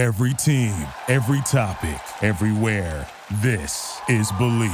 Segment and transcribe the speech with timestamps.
[0.00, 0.72] Every team,
[1.08, 3.06] every topic, everywhere.
[3.42, 4.72] This is Believe.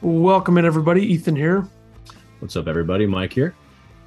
[0.00, 1.02] Welcome in, everybody.
[1.02, 1.68] Ethan here.
[2.38, 3.04] What's up, everybody?
[3.04, 3.54] Mike here.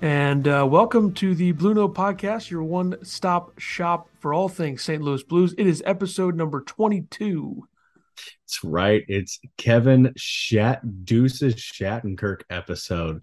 [0.01, 4.81] And uh, welcome to the Blue Note Podcast, your one stop shop for all things
[4.81, 5.01] St.
[5.01, 5.53] Louis Blues.
[5.57, 7.67] It is episode number 22.
[8.15, 9.03] That's right.
[9.09, 13.21] It's Kevin Shat Deuces Shattenkirk episode.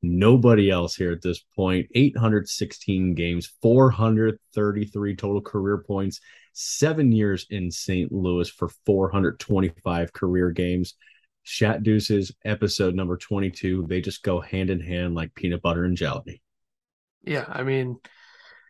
[0.00, 1.88] Nobody else here at this point.
[1.92, 6.20] 816 games, 433 total career points,
[6.52, 8.12] seven years in St.
[8.12, 10.94] Louis for 425 career games.
[11.42, 13.86] Shat Deuces, episode number 22.
[13.88, 16.42] They just go hand in hand like peanut butter and jelly.
[17.24, 17.98] Yeah, I mean,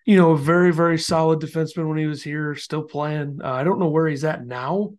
[0.04, 3.40] you know, a very, very solid defenseman when he was here, still playing.
[3.42, 4.94] Uh, I don't know where he's at now.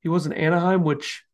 [0.00, 1.24] He was in Anaheim, which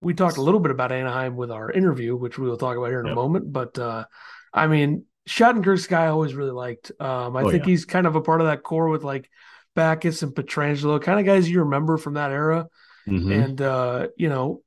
[0.00, 2.88] we talked a little bit about Anaheim with our interview, which we will talk about
[2.88, 3.12] here in yep.
[3.12, 3.52] a moment.
[3.52, 4.04] But uh,
[4.52, 6.90] I mean, Shattenkirk's guy I always really liked.
[6.98, 7.70] Um, I oh, think yeah.
[7.70, 9.28] he's kind of a part of that core with like
[9.76, 12.68] Backes and Pietrangelo, kind of guys you remember from that era.
[13.06, 13.32] Mm-hmm.
[13.32, 14.62] And uh, you know,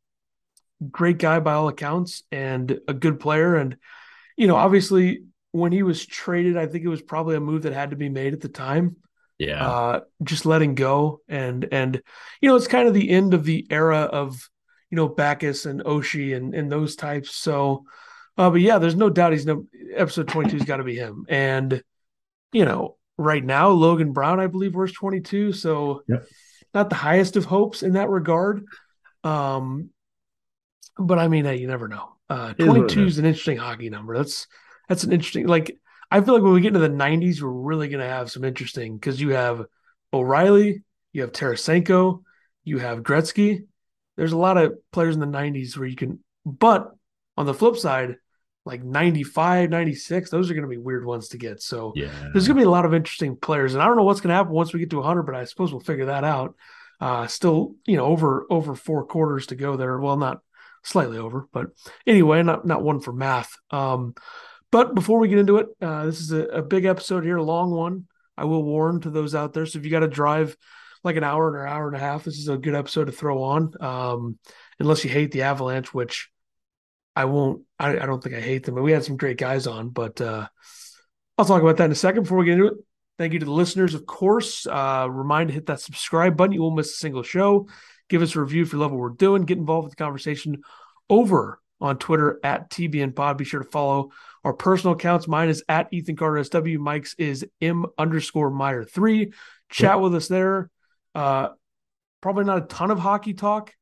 [0.91, 3.55] great guy by all accounts and a good player.
[3.55, 3.77] And,
[4.37, 7.73] you know, obviously when he was traded, I think it was probably a move that
[7.73, 8.97] had to be made at the time.
[9.37, 9.67] Yeah.
[9.67, 11.21] Uh, just letting go.
[11.27, 12.01] And, and,
[12.41, 14.49] you know, it's kind of the end of the era of,
[14.89, 17.35] you know, Backes and Oshi and, and those types.
[17.35, 17.85] So,
[18.37, 21.25] uh, but yeah, there's no doubt he's no episode 22 has got to be him.
[21.29, 21.81] And,
[22.51, 25.53] you know, right now, Logan Brown, I believe, wears 22.
[25.53, 26.25] So, yep.
[26.73, 28.65] not the highest of hopes in that regard.
[29.23, 29.89] Um,
[30.97, 32.15] but I mean, hey, you never know.
[32.29, 34.17] Uh, 22 is an interesting hockey number.
[34.17, 34.47] That's
[34.89, 35.47] that's an interesting.
[35.47, 35.77] Like,
[36.11, 38.43] I feel like when we get into the 90s, we're really going to have some
[38.43, 39.65] interesting because you have
[40.13, 42.21] O'Reilly, you have Tarasenko,
[42.63, 43.65] you have Gretzky.
[44.15, 46.91] There's a lot of players in the 90s where you can, but
[47.37, 48.15] on the flip side,
[48.65, 51.61] like 95, 96, those are going to be weird ones to get.
[51.61, 52.09] So yeah.
[52.33, 53.73] there's going to be a lot of interesting players.
[53.73, 55.43] And I don't know what's going to happen once we get to 100, but I
[55.43, 56.55] suppose we'll figure that out.
[56.99, 59.99] Uh, still, you know, over over four quarters to go there.
[59.99, 60.39] Well, not
[60.85, 61.67] slightly over, but
[62.07, 63.51] anyway, not not one for math.
[63.71, 64.13] Um,
[64.71, 67.43] but before we get into it, uh, this is a, a, big episode here, a
[67.43, 68.07] long one.
[68.37, 69.65] I will warn to those out there.
[69.65, 70.57] So if you got to drive
[71.03, 73.11] like an hour or an hour and a half, this is a good episode to
[73.11, 73.73] throw on.
[73.79, 74.39] Um,
[74.79, 76.29] unless you hate the Avalanche, which
[77.15, 77.61] I won't.
[77.79, 78.75] I, I don't think I hate them.
[78.75, 80.47] But we had some great guys on, but uh,
[81.37, 82.23] I'll talk about that in a second.
[82.23, 82.73] Before we get into it,
[83.17, 84.67] thank you to the listeners, of course.
[84.67, 86.53] Uh, remind to hit that subscribe button.
[86.53, 87.67] You won't miss a single show.
[88.09, 89.43] Give us a review if you love what we're doing.
[89.43, 90.61] Get involved with the conversation
[91.09, 93.37] over on Twitter at TBN Pod.
[93.37, 94.11] Be sure to follow
[94.43, 95.27] our personal accounts.
[95.27, 96.79] Mine is at Ethan Carter SW.
[96.79, 99.33] Mike's is M underscore Meyer three.
[99.69, 99.99] Chat yep.
[100.01, 100.69] with us there.
[101.13, 101.49] Uh,
[102.21, 103.73] probably not a ton of hockey talk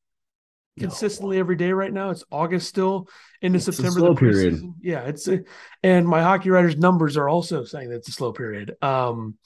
[0.78, 1.40] consistently no.
[1.40, 2.10] every day right now.
[2.10, 3.08] It's August still
[3.40, 4.00] into it's September.
[4.00, 4.60] slow period.
[4.80, 5.40] Yeah, it's a,
[5.82, 8.74] and my hockey writers numbers are also saying that it's a slow period.
[8.82, 9.36] Um,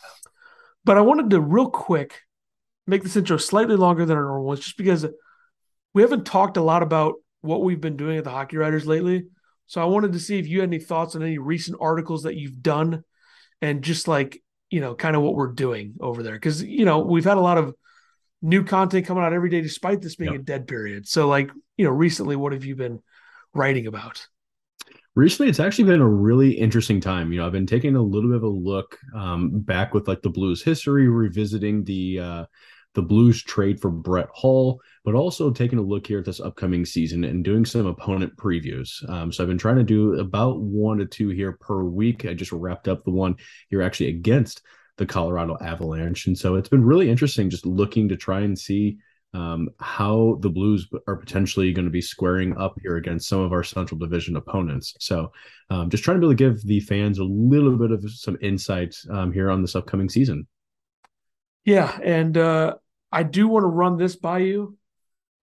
[0.84, 2.20] but I wanted to real quick
[2.88, 5.06] make this intro slightly longer than our normal ones, just because
[5.94, 9.26] we haven't talked a lot about what we've been doing at the Hockey Writers lately.
[9.66, 12.36] So I wanted to see if you had any thoughts on any recent articles that
[12.36, 13.04] you've done
[13.60, 16.38] and just like, you know, kind of what we're doing over there.
[16.38, 17.74] Cause, you know, we've had a lot of
[18.40, 20.40] new content coming out every day despite this being yep.
[20.40, 21.06] a dead period.
[21.06, 23.00] So, like, you know, recently, what have you been
[23.54, 24.26] writing about?
[25.18, 28.30] recently it's actually been a really interesting time you know i've been taking a little
[28.30, 32.44] bit of a look um, back with like the blues history revisiting the uh,
[32.94, 36.84] the blues trade for brett Hall, but also taking a look here at this upcoming
[36.84, 40.98] season and doing some opponent previews um, so i've been trying to do about one
[40.98, 43.34] to two here per week i just wrapped up the one
[43.68, 44.62] here actually against
[44.96, 48.98] the colorado avalanche and so it's been really interesting just looking to try and see
[49.34, 53.52] um, how the Blues are potentially going to be squaring up here against some of
[53.52, 54.94] our Central Division opponents.
[55.00, 55.32] So,
[55.70, 58.38] um, just trying to be able to give the fans a little bit of some
[58.40, 60.46] insight um, here on this upcoming season.
[61.64, 62.76] Yeah, and uh,
[63.12, 64.76] I do want to run this by you.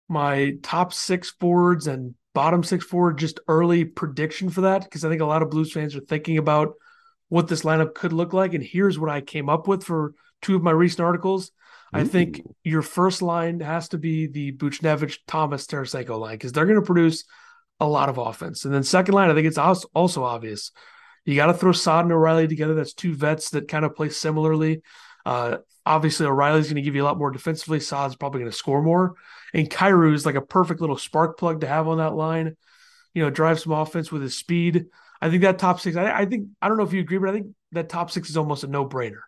[0.08, 5.10] My top six forwards and bottom six forward, just early prediction for that, because I
[5.10, 6.74] think a lot of Blues fans are thinking about
[7.30, 8.54] what this lineup could look like.
[8.54, 11.52] And here's what I came up with for two of my recent articles.
[11.94, 16.66] I think your first line has to be the Buchnevich, Thomas, Tarasenko line because they're
[16.66, 17.24] going to produce
[17.80, 18.66] a lot of offense.
[18.66, 20.72] And then second line, I think it's also obvious.
[21.24, 22.74] You got to throw Saad and O'Reilly together.
[22.74, 24.82] That's two vets that kind of play similarly.
[25.26, 27.80] Uh, obviously, O'Reilly's going to give you a lot more defensively.
[27.80, 29.16] Saad's probably going to score more.
[29.54, 32.56] And Kyrou is like a perfect little spark plug to have on that line.
[33.14, 34.86] You know, drive some offense with his speed.
[35.22, 35.96] I think that top six.
[35.96, 38.30] I, I think I don't know if you agree, but I think that top six
[38.30, 39.22] is almost a no brainer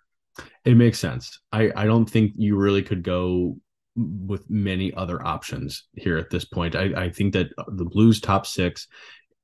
[0.66, 1.40] It makes sense.
[1.52, 3.58] I, I don't think you really could go
[3.96, 6.76] with many other options here at this point.
[6.76, 8.88] I, I think that the Blues top six,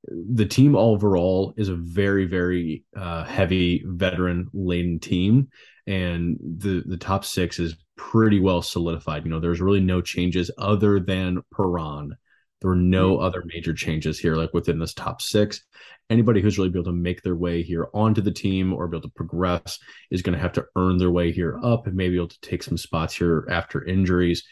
[0.07, 5.47] the team overall is a very, very uh, heavy veteran laden team.
[5.85, 9.25] And the, the top six is pretty well solidified.
[9.25, 12.15] You know, there's really no changes other than Perron
[12.63, 13.25] there were no mm-hmm.
[13.25, 15.61] other major changes here, like within this top six.
[16.09, 19.09] Anybody who's really able to make their way here onto the team or be able
[19.09, 22.29] to progress is going to have to earn their way here up and maybe able
[22.29, 24.45] to take some spots here after injuries.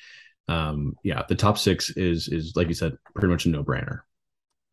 [0.50, 4.00] Um, yeah, the top six is is like you said, pretty much a no brainer.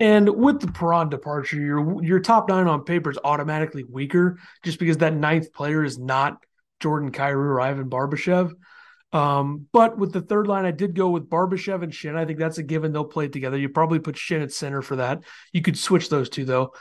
[0.01, 4.81] And with the Perron departure, your your top nine on paper is automatically weaker just
[4.81, 6.39] because that ninth player is not
[6.81, 8.53] Jordan Kyrou or Ivan Barbashev.
[9.13, 12.17] Um, but with the third line, I did go with Barbashev and Schenn.
[12.17, 12.93] I think that's a given.
[12.93, 13.57] They'll play together.
[13.57, 15.21] You probably put Schenn at center for that.
[15.53, 16.75] You could switch those two though.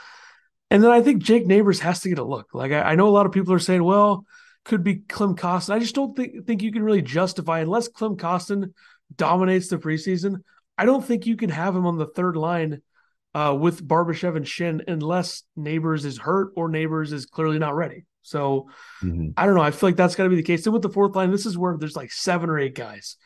[0.70, 2.48] And then I think Jake Neighbors has to get a look.
[2.52, 4.26] Like I, I know a lot of people are saying, well,
[4.64, 5.74] could be Klim Kostin.
[5.74, 8.72] I just don't think think you can really justify unless Klim Kostin
[9.14, 10.42] dominates the preseason.
[10.76, 12.82] I don't think you can have him on the third line
[13.34, 18.04] uh, with Barbashev and Schenn unless Neighbors is hurt or Neighbors is clearly not ready.
[18.22, 18.68] So
[19.02, 19.30] mm-hmm.
[19.36, 19.62] I don't know.
[19.62, 20.64] I feel like that's got to be the case.
[20.64, 23.16] Then with the fourth line, this is where there's like seven or eight guys.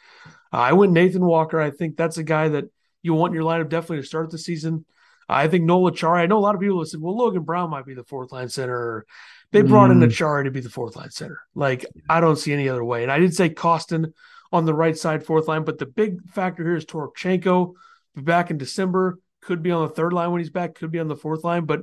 [0.53, 1.61] Uh, I went Nathan Walker.
[1.61, 2.65] I think that's a guy that
[3.03, 4.85] you want in your lineup definitely to start the season.
[5.29, 6.19] Uh, I think Noel Acciari.
[6.19, 8.33] I know a lot of people have said, well, Logan Brown might be the fourth
[8.33, 9.07] line center.
[9.51, 10.03] They brought mm.
[10.03, 11.41] in Acciari to be the fourth line center.
[11.55, 13.03] Like, I don't see any other way.
[13.03, 14.13] And I did say Kostin
[14.53, 17.75] on the right side, fourth line, but the big factor here is Toropchenko.
[18.15, 19.19] Be back in December.
[19.41, 20.75] Could be on the third line when he's back.
[20.75, 21.65] Could be on the fourth line.
[21.65, 21.83] But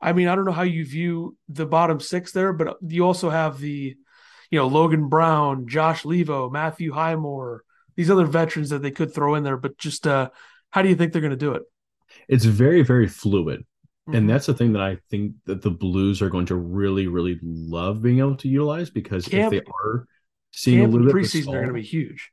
[0.00, 3.30] I mean, I don't know how you view the bottom six there, but you also
[3.30, 3.96] have the,
[4.50, 7.62] you know, Logan Brown, Josh Leivo, Matthew Highmore,
[7.96, 9.56] these other veterans that they could throw in there.
[9.56, 10.30] But just uh,
[10.70, 11.62] how do you think they're going to do it?
[12.28, 13.60] It's very, very fluid.
[13.60, 14.14] Mm-hmm.
[14.14, 17.40] And that's the thing that I think that the Blues are going to really, really
[17.42, 20.06] love being able to utilize because camp, if they are
[20.52, 22.30] seeing a little bit preseason, they're going to be huge.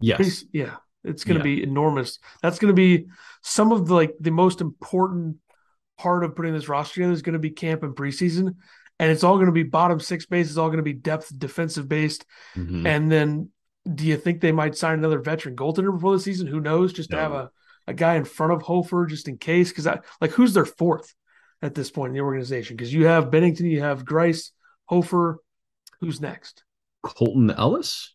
[0.00, 0.18] Yes.
[0.18, 0.76] Pre- yeah.
[1.02, 1.56] It's going to yeah.
[1.56, 2.18] be enormous.
[2.42, 3.06] That's going to be
[3.42, 5.36] some of the like the most important
[5.98, 8.54] part of putting this roster together is going to be camp and preseason.
[8.98, 10.48] And it's all going to be bottom six base.
[10.48, 12.24] It's all going to be depth defensive based.
[12.54, 12.86] Mm-hmm.
[12.86, 13.50] And then
[13.92, 16.46] do you think they might sign another veteran goaltender before the season?
[16.46, 16.92] Who knows?
[16.92, 17.16] Just no.
[17.16, 17.50] to have a,
[17.86, 19.68] a guy in front of Hofer just in case.
[19.70, 21.14] Because I like who's their fourth
[21.62, 22.76] at this point in the organization?
[22.76, 24.50] Because you have Binnington, you have Greiss,
[24.86, 25.40] Hofer.
[26.00, 26.64] Who's next?
[27.02, 28.14] Colton Ellis.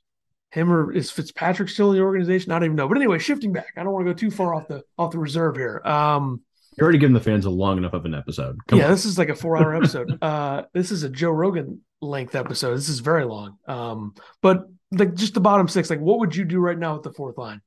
[0.52, 2.52] Him or is Fitzpatrick still in the organization?
[2.52, 2.88] I don't even know.
[2.88, 5.20] But anyway, shifting back, I don't want to go too far off the off the
[5.20, 5.82] reserve here.
[5.86, 6.42] Um,
[6.78, 8.58] you're already giving the fans a long enough of an episode.
[8.68, 8.92] Come yeah, on.
[8.92, 10.18] this is like a four hour episode.
[10.22, 12.76] uh, this is a Joe Rogan length episode.
[12.76, 13.58] This is very long.
[13.68, 17.04] Um, but like just the bottom six, like what would you do right now with
[17.04, 17.62] the fourth line?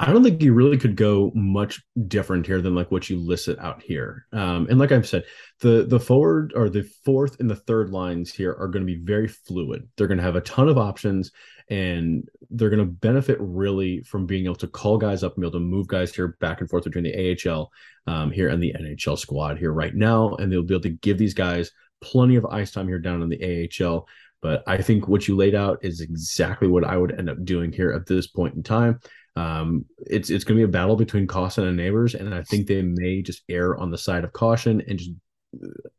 [0.00, 3.58] I don't think you really could go much different here than like what you listed
[3.60, 4.26] out here.
[4.32, 5.24] Um, and like I've said,
[5.60, 9.00] the the forward or the fourth and the third lines here are going to be
[9.00, 9.88] very fluid.
[9.96, 11.30] They're going to have a ton of options,
[11.70, 15.46] and they're going to benefit really from being able to call guys up and be
[15.46, 17.70] able to move guys here back and forth between the AHL
[18.06, 21.18] um, here and the NHL squad here right now, and they'll be able to give
[21.18, 21.70] these guys
[22.00, 24.06] plenty of ice time here down in the AHL.
[24.40, 27.72] But I think what you laid out is exactly what I would end up doing
[27.72, 29.00] here at this point in time.
[29.36, 32.66] Um, it's it's going to be a battle between Kostin and Neighbors, and I think
[32.66, 35.10] they may just err on the side of caution and just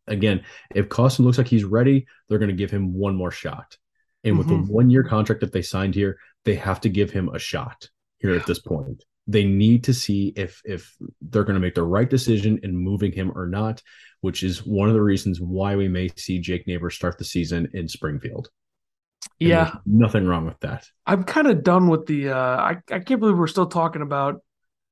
[0.07, 3.77] again, if Kostin looks like he's ready, they're going to give him one more shot.
[4.23, 4.65] And with mm-hmm.
[4.65, 7.89] the one year contract that they signed here, they have to give him a shot
[8.19, 9.03] here at this point.
[9.27, 13.11] They need to see if if they're going to make the right decision in moving
[13.11, 13.81] him or not,
[14.21, 17.69] which is one of the reasons why we may see Jake Neighbors start the season
[17.73, 18.49] in Springfield.
[19.39, 20.85] And yeah, nothing wrong with that.
[21.05, 22.29] I'm kind of done with the.
[22.29, 24.41] uh I I can't believe we're still talking about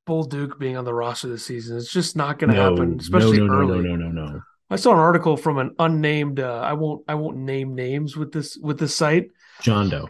[0.07, 1.77] Bolduc being on the roster this season.
[1.77, 3.81] It's just not going to no, happen, especially no, no, early.
[3.81, 4.41] No, no, no, no, no.
[4.71, 6.39] I saw an article from an unnamed.
[6.39, 7.03] Uh, I won't.
[7.07, 9.27] I won't name names with this with this site.
[9.61, 10.09] John Doe.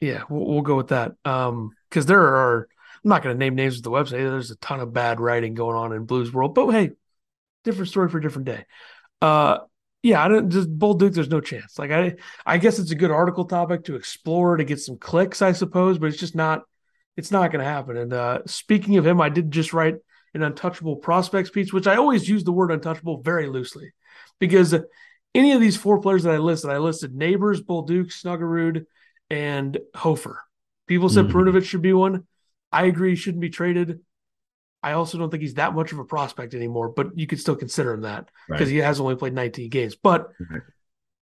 [0.00, 1.12] Yeah, we'll, we'll go with that.
[1.24, 2.68] Um, because there are.
[3.04, 4.10] I'm not going to name names with the website.
[4.10, 6.90] There's a ton of bad writing going on in Blues World, but hey,
[7.62, 8.64] different story for a different day.
[9.22, 9.58] Uh,
[10.02, 11.14] yeah, I don't just Bolduc.
[11.14, 11.78] There's no chance.
[11.78, 15.40] Like I, I guess it's a good article topic to explore to get some clicks,
[15.40, 16.62] I suppose, but it's just not.
[17.16, 17.96] It's not going to happen.
[17.96, 19.94] And uh, speaking of him, I did just write
[20.34, 23.92] an untouchable prospects piece, which I always use the word untouchable very loosely,
[24.38, 24.74] because
[25.34, 28.86] any of these four players that I listed, I listed Neighbors, Bolduc, Snuggerud,
[29.30, 30.42] and Hofer.
[30.86, 31.60] People said mm-hmm.
[31.60, 32.26] Should be one.
[32.70, 34.00] I agree he shouldn't be traded.
[34.82, 37.56] I also don't think he's that much of a prospect anymore, but you could still
[37.56, 38.72] consider him that because right.
[38.72, 39.96] he has only played 19 games.
[39.96, 40.60] But right.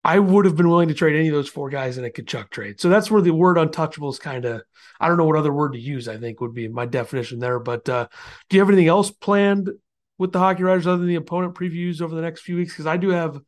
[0.08, 2.50] I would have been willing to trade any of those four guys in a Tkachuk
[2.50, 2.80] trade.
[2.80, 4.62] So that's where the word untouchable is kind of,
[5.02, 7.60] I don't know what other word to use, I think would be my definition there.
[7.60, 8.08] But uh,
[8.48, 9.70] do you have anything else planned
[10.18, 12.72] with the Hockey Writers other than the opponent previews over the next few weeks?
[12.72, 13.42] Because I do have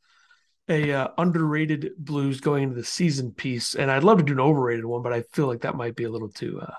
[0.67, 4.41] a uh, underrated Blues going into the season piece, and I'd love to do an
[4.41, 6.75] overrated one, but I feel like that might be a little too uh,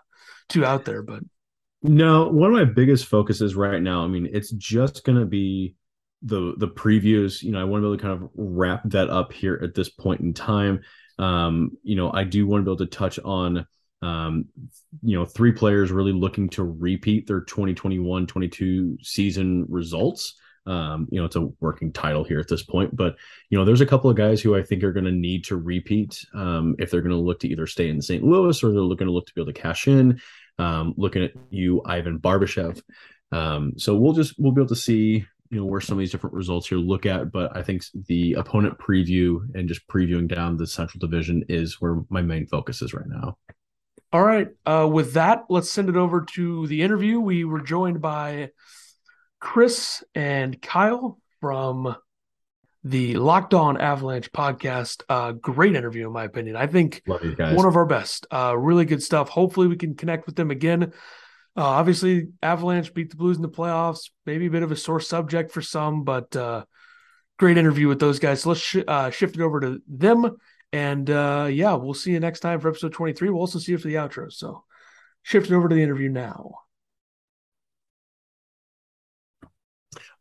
[0.50, 1.02] too out there.
[1.02, 1.22] But
[1.82, 5.74] no, one of my biggest focuses right now, I mean, it's just going to be
[6.22, 7.42] the the previews.
[7.42, 9.74] You know, I want to be able to kind of wrap that up here at
[9.74, 10.82] this point in time.
[11.18, 13.66] Um, you know, I do want to be able to touch on
[14.02, 14.46] um,
[15.02, 20.36] you know, three players really looking to repeat their 2021-22 season results.
[20.66, 23.16] Um, you know, it's a working title here at this point, but
[23.48, 25.56] you know, there's a couple of guys who I think are going to need to
[25.56, 28.22] repeat um, if they're going to look to either stay in St.
[28.22, 30.20] Louis or they're looking to look to be able to cash in.
[30.58, 32.82] Um, looking at you, Ivan Barbashev.
[33.32, 36.12] Um, so we'll just we'll be able to see you know where some of these
[36.12, 40.56] different results here look at, but I think the opponent preview and just previewing down
[40.56, 43.36] the Central Division is where my main focus is right now.
[44.12, 44.48] All right.
[44.64, 47.20] Uh, with that, let's send it over to the interview.
[47.20, 48.50] We were joined by
[49.40, 51.96] Chris and Kyle from
[52.84, 55.02] the Locked On Avalanche podcast.
[55.08, 56.56] Uh, great interview, in my opinion.
[56.56, 58.26] I think one of our best.
[58.32, 59.28] Uh, really good stuff.
[59.28, 60.92] Hopefully, we can connect with them again.
[61.56, 64.10] Uh, obviously, Avalanche beat the Blues in the playoffs.
[64.24, 66.64] Maybe a bit of a sore subject for some, but uh,
[67.38, 68.42] great interview with those guys.
[68.42, 70.36] So let's sh- uh, shift it over to them
[70.72, 73.30] and uh, yeah, we'll see you next time for episode 23.
[73.30, 74.32] We'll also see you for the outro.
[74.32, 74.64] So
[75.22, 76.54] shifting over to the interview now.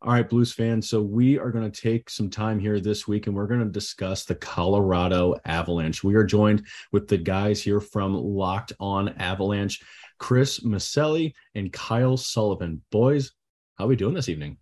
[0.02, 0.90] All right, Blues fans.
[0.90, 3.70] So we are going to take some time here this week and we're going to
[3.70, 6.04] discuss the Colorado Avalanche.
[6.06, 9.82] We are joined with the guys here from Locked On Avalanche,
[10.20, 12.82] Chris Micieli and Kyle Sullivan.
[12.92, 13.32] Boys,
[13.78, 14.58] how are we doing this evening?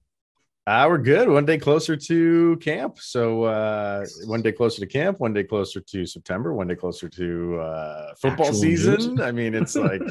[0.68, 1.30] Uh, we're good.
[1.30, 3.00] One day closer to camp.
[3.00, 7.08] So uh, one day closer to camp, one day closer to September, one day closer
[7.08, 9.16] to uh, football Actual season.
[9.16, 9.22] News.
[9.22, 10.02] I mean, it's like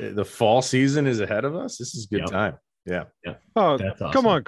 [0.00, 1.78] the fall season is ahead of us.
[1.78, 2.30] This is good yep.
[2.30, 2.58] time.
[2.86, 3.04] Yeah.
[3.24, 3.34] Yeah.
[3.54, 4.12] Oh, awesome.
[4.12, 4.44] come on,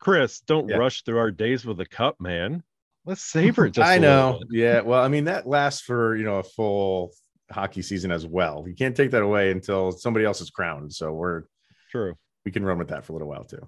[0.00, 0.40] Chris.
[0.40, 0.76] Don't yeah.
[0.76, 2.64] rush through our days with a cup, man.
[3.06, 3.78] Let's savor it.
[3.78, 4.40] I know.
[4.50, 4.80] Yeah.
[4.80, 7.12] Well, I mean, that lasts for, you know, a full
[7.50, 8.64] hockey season as well.
[8.66, 10.92] You can't take that away until somebody else is crowned.
[10.92, 11.44] So we're
[11.90, 12.14] true.
[12.44, 13.66] We can run with that for a little while too.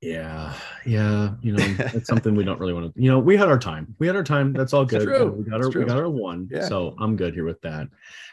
[0.00, 0.54] Yeah,
[0.86, 3.02] yeah, you know, it's something we don't really want to.
[3.02, 3.96] You know, we had our time.
[3.98, 4.52] We had our time.
[4.52, 5.00] That's all good.
[5.36, 6.48] We got our we got our one.
[6.52, 6.68] Yeah.
[6.68, 7.88] So I'm good here with that.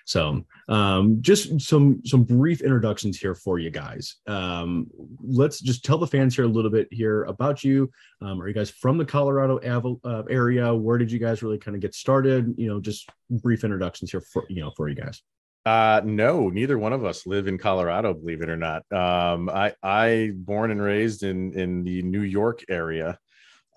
[0.05, 4.17] So, um, just some some brief introductions here for you guys.
[4.27, 4.85] Um,
[5.23, 7.89] let's just tell the fans here a little bit here about you.
[8.21, 10.71] Um, are you guys from the Colorado av- uh, area?
[10.73, 12.53] Where did you guys really kind of get started?
[12.57, 15.23] You know, just brief introductions here for you know for you guys.
[15.65, 18.83] Uh, no, neither one of us live in Colorado, believe it or not.
[18.91, 23.17] Um, I, I born and raised in, in the New York area.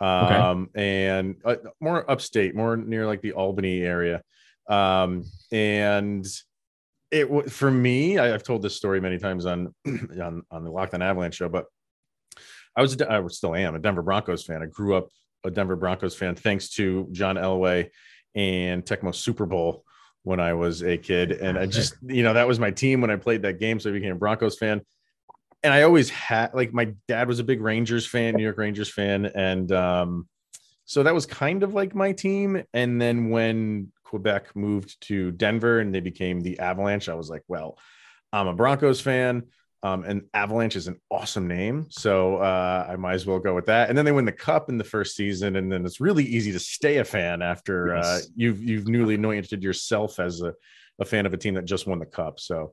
[0.00, 1.10] Um, okay.
[1.10, 4.22] and uh, more upstate, more near like the Albany area.
[4.68, 6.26] Um, and
[7.10, 10.94] it for me, I, have told this story many times on, on, on the Locked
[10.94, 11.64] On Avalanche show, but
[12.76, 14.62] I was, I still am a Denver Broncos fan.
[14.62, 15.08] I grew up
[15.42, 17.88] a Denver Broncos fan, thanks to John Elway
[18.34, 19.84] and Tecmo Super Bowl
[20.28, 21.32] when I was a kid.
[21.32, 23.80] And I just, you know, that was my team when I played that game.
[23.80, 24.82] So I became a Broncos fan.
[25.62, 28.92] And I always had like my dad was a big Rangers fan, New York Rangers
[28.92, 29.24] fan.
[29.24, 30.28] And um,
[30.84, 32.62] so that was kind of like my team.
[32.74, 37.42] And then when Quebec moved to Denver and they became the Avalanche, I was like,
[37.48, 37.78] well,
[38.30, 39.44] I'm a Broncos fan.
[39.82, 43.66] Um, and Avalanche is an awesome name, so uh, I might as well go with
[43.66, 43.88] that.
[43.88, 46.50] And then they win the cup in the first season, and then it's really easy
[46.50, 48.24] to stay a fan after uh, yes.
[48.24, 50.52] uh, you've you've newly anointed yourself as a,
[50.98, 52.40] a fan of a team that just won the cup.
[52.40, 52.72] So,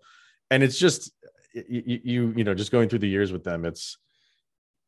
[0.50, 1.12] and it's just
[1.54, 3.66] you, you you know just going through the years with them.
[3.66, 3.98] It's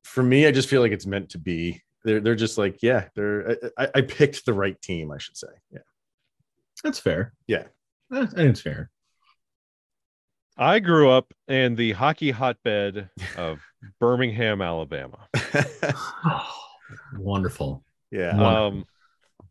[0.03, 1.83] for me, I just feel like it's meant to be.
[2.03, 5.47] They're they're just like yeah, they're I, I picked the right team, I should say.
[5.71, 5.79] Yeah,
[6.83, 7.33] that's fair.
[7.45, 7.65] Yeah,
[8.11, 8.89] think it's fair.
[10.57, 13.59] I grew up in the hockey hotbed of
[13.99, 15.27] Birmingham, Alabama.
[17.17, 17.83] wonderful.
[18.11, 18.31] Yeah.
[18.31, 18.85] Um,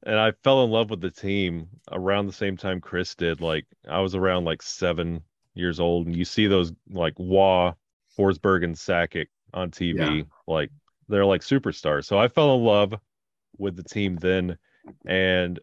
[0.05, 3.41] and I fell in love with the team around the same time Chris did.
[3.41, 5.23] Like I was around like seven
[5.55, 7.73] years old, and you see those like Roy,
[8.19, 10.19] Forsberg, and Sakic on TV.
[10.19, 10.23] Yeah.
[10.47, 10.71] Like
[11.09, 12.05] they're like superstars.
[12.05, 12.95] So I fell in love
[13.59, 14.59] with the team then,
[15.07, 15.61] and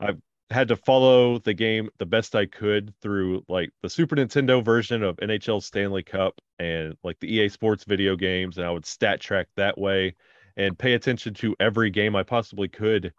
[0.00, 4.64] I've had to follow the game the best I could through like the Super Nintendo
[4.64, 8.86] version of NHL Stanley Cup and like the EA Sports video games, and I would
[8.86, 10.14] stat track that way
[10.56, 13.12] and pay attention to every game I possibly could.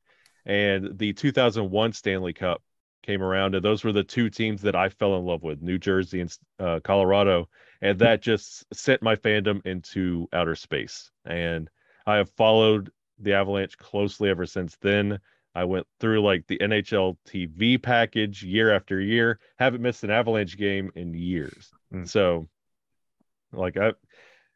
[0.46, 2.64] And the 2001 Stanley Cup
[3.04, 5.78] came around, and those were the two teams that I fell in love with: New
[5.78, 7.48] Jersey and uh, Colorado,
[7.82, 11.12] and that just sent my fandom into outer space.
[11.26, 11.70] And
[12.08, 15.20] I have followed the Avalanche closely ever since then.
[15.60, 19.40] I went through like the NHL TV package year after year.
[19.58, 21.70] Haven't missed an Avalanche game in years.
[21.94, 22.08] Mm.
[22.08, 22.48] So,
[23.52, 23.92] like I,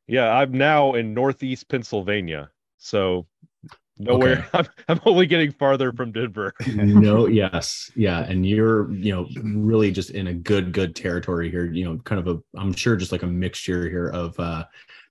[0.07, 2.51] yeah, I'm now in Northeast Pennsylvania.
[2.77, 3.27] So,
[3.99, 4.39] Nowhere.
[4.39, 4.47] Okay.
[4.53, 6.53] I'm, I'm only getting farther from Denver.
[6.73, 11.65] no, yes, yeah, and you're you know really just in a good good territory here.
[11.65, 14.63] You know, kind of a I'm sure just like a mixture here of uh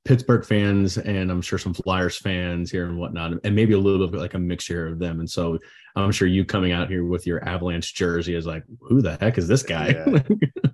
[0.04, 4.08] Pittsburgh fans and I'm sure some Flyers fans here and whatnot, and maybe a little
[4.08, 5.20] bit like a mixture of them.
[5.20, 5.58] And so
[5.94, 9.38] I'm sure you coming out here with your Avalanche jersey is like, who the heck
[9.38, 9.88] is this guy?
[9.88, 10.22] Yeah.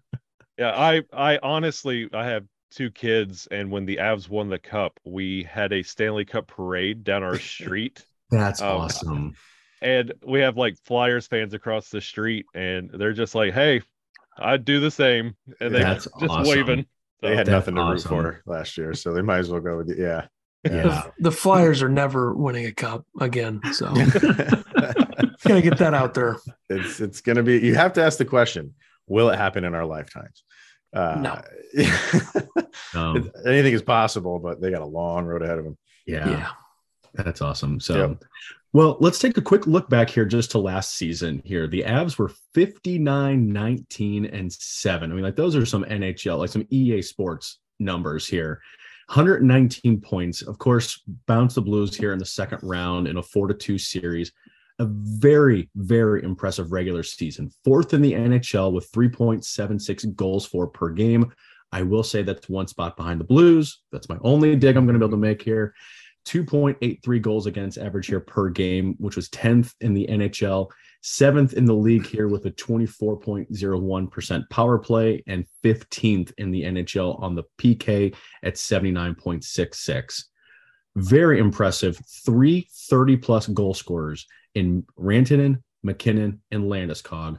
[0.59, 2.43] Yeah, I I honestly I have
[2.73, 7.05] two kids, and when the Avs won the cup, we had a Stanley Cup parade
[7.05, 9.35] down our street, That's Um, awesome.
[9.83, 13.83] and we have like Flyers fans across the street, and they're just like, "Hey,
[14.37, 16.49] I'd do the same," and they That's just awesome.
[16.49, 16.87] waving.
[17.21, 18.17] They had That's nothing to awesome.
[18.17, 19.99] root for last year, so they might as well go with it.
[19.99, 20.27] Yeah.
[20.65, 20.83] Yeah.
[20.83, 23.61] The, the Flyers are never winning a cup again.
[23.73, 26.37] So gotta get that out there.
[26.69, 28.75] it's it's gonna be you have to ask the question
[29.07, 30.43] will it happen in our lifetimes
[30.95, 31.41] uh
[32.95, 36.29] Um, anything is possible but they got a long road ahead of them yeah.
[36.29, 36.51] Yeah.
[37.15, 37.81] That's awesome.
[37.81, 38.25] So, Yep.
[38.73, 41.67] Well, let's take a quick look back here just to last season here.
[41.67, 45.11] The Avs were 59, 19, and 7.
[45.11, 48.61] I mean, like those are some NHL, like some EA sports numbers here.
[49.09, 50.43] 119 points.
[50.43, 53.79] Of course, bounce the Blues here in the second round in a 4 to 2
[53.79, 54.33] series.
[54.81, 57.51] A very, very impressive regular season.
[57.65, 61.33] Fourth in the NHL with 3.76 goals for per game.
[61.73, 63.81] I will say that's one spot behind the Blues.
[63.93, 65.75] That's my only dig I'm going to be able to make here.
[66.29, 70.69] 2.83 goals against average here per game, which was 10th in the NHL,
[71.01, 77.21] seventh in the league here with a 24.01% power play, and 15th in the NHL
[77.23, 80.25] on the PK at 79.66.
[80.97, 81.99] Very impressive.
[82.27, 87.39] Three 30 plus goal scorers in Rantanen, MacKinnon, and Landeskog.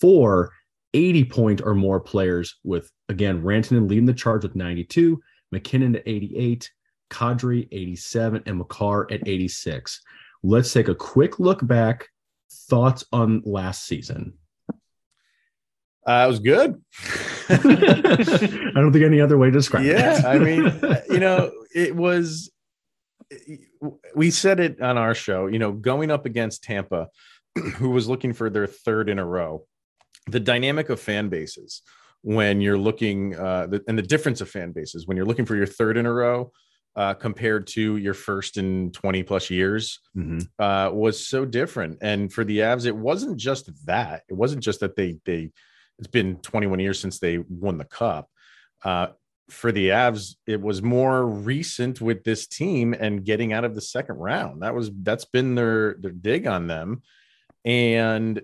[0.00, 0.50] Four
[0.94, 5.20] 80 point or more players with, again, Rantanen leading the charge with 92,
[5.52, 6.70] MacKinnon at 88,
[7.10, 10.00] Kadri 87, and Makar at 86.
[10.42, 12.08] Let's take a quick look back.
[12.68, 14.34] Thoughts on last season?
[16.06, 16.80] uh, it was good
[17.48, 20.24] I don't think any other way to describe yeah it.
[20.24, 20.72] i mean
[21.10, 22.50] you know it was
[24.14, 27.08] we said it on our show you know going up against tampa
[27.74, 29.64] who was looking for their third in a row
[30.28, 31.82] the dynamic of fan bases
[32.22, 35.56] when you're looking uh, the, and the difference of fan bases when you're looking for
[35.56, 36.50] your third in a row
[36.96, 40.48] uh, compared to your first in 20 plus years Mhm.
[40.58, 41.98] uh, was so different.
[42.00, 44.22] And for the Avs, it wasn't just that.
[44.28, 45.52] It wasn't just that they they.
[45.98, 48.30] It's been 21 years since they won the cup.
[48.84, 49.08] Uh,
[49.48, 53.80] for the Avs, it was more recent with this team and getting out of the
[53.80, 54.62] second round.
[54.62, 57.02] That was that's been their their dig on them,
[57.64, 58.42] and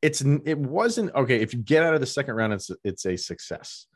[0.00, 1.40] it's it wasn't okay.
[1.40, 3.86] If you get out of the second round, it's it's a success.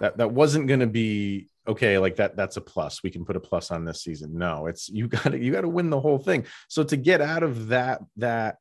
[0.00, 1.98] That that wasn't going to be okay.
[1.98, 3.02] Like that that's a plus.
[3.02, 4.36] We can put a plus on this season.
[4.36, 6.46] No, it's you got to you got to win the whole thing.
[6.68, 8.56] So to get out of that that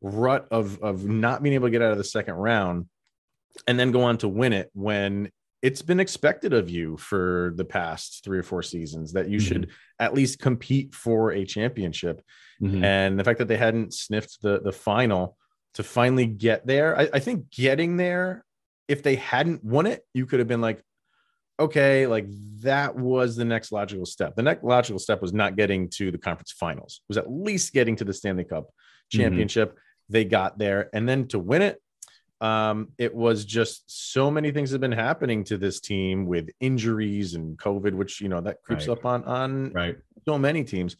[0.00, 2.86] rut of of not being able to get out of the second round
[3.66, 7.64] and then go on to win it when it's been expected of you for the
[7.64, 9.42] past three or four seasons that you Mhm.
[9.48, 12.22] should at least compete for a championship
[12.62, 12.84] Mhm.
[12.84, 15.36] and the fact that they hadn't sniffed the the final
[15.74, 18.44] to finally get there I, I think getting there
[18.86, 20.80] if they hadn't won it you could have been like
[21.60, 22.26] okay like
[22.60, 26.18] that was the next logical step the next logical step was not getting to the
[26.18, 28.68] conference finals it was at least getting to the stanley cup
[29.10, 31.80] championship they got there and then to win it
[32.40, 37.34] um it was just so many things have been happening to this team with injuries
[37.34, 38.96] and covid which you know that creeps Right.
[38.98, 39.96] up on on Right.
[40.26, 40.96] so many teams.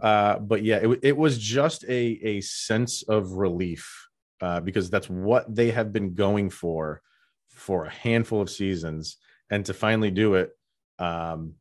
[0.00, 4.08] Uh, but yeah, it, it was just a, a sense of relief
[4.42, 7.00] uh, because that's what they have been going for
[7.48, 9.16] for a handful of seasons.
[9.50, 10.50] And to finally do it,
[10.98, 11.54] um,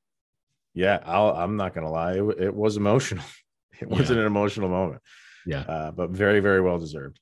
[0.73, 3.23] yeah, I'll, I'm not going to lie, it, it was emotional.
[3.81, 4.19] It was Yeah.
[4.19, 5.01] an emotional moment,
[5.45, 5.59] Yeah.
[5.61, 7.19] uh, but very, very well deserved.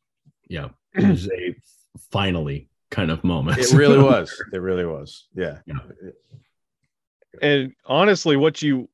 [0.48, 0.70] Yeah.
[0.94, 1.56] It was a
[2.12, 3.58] finally kind of moment.
[3.58, 4.32] It really was.
[4.54, 5.28] It really was.
[5.34, 5.62] Yeah.
[5.66, 5.80] Yeah.
[7.42, 8.88] And honestly, what you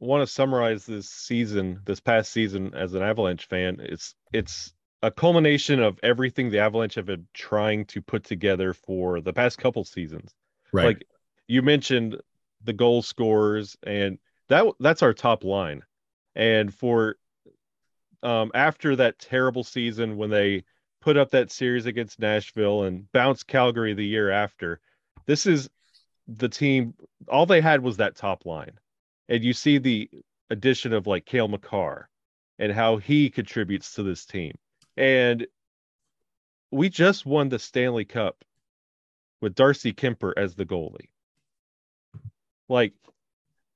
[0.00, 5.10] want to summarize this season, this past season, as an Avalanche fan, it's it's a
[5.10, 9.84] culmination of everything the Avalanche have been trying to put together for the past couple
[9.84, 10.34] seasons.
[10.72, 10.86] Right.
[10.86, 11.06] Like
[11.46, 12.20] you mentioned,
[12.64, 15.82] the goal scorers, and that that's our top line.
[16.34, 17.16] And for
[18.22, 20.64] um, after that terrible season when they
[21.00, 24.80] put up that series against Nashville and bounced Calgary the year after,
[25.26, 25.68] this is
[26.26, 26.94] the team.
[27.28, 28.78] All they had was that top line,
[29.28, 30.10] and you see the
[30.50, 32.08] addition of like Cale Makar
[32.58, 34.54] and how he contributes to this team.
[34.96, 35.46] And
[36.70, 38.44] we just won the Stanley Cup
[39.40, 41.08] with Darcy Kuemper as the goalie.
[42.68, 42.92] Like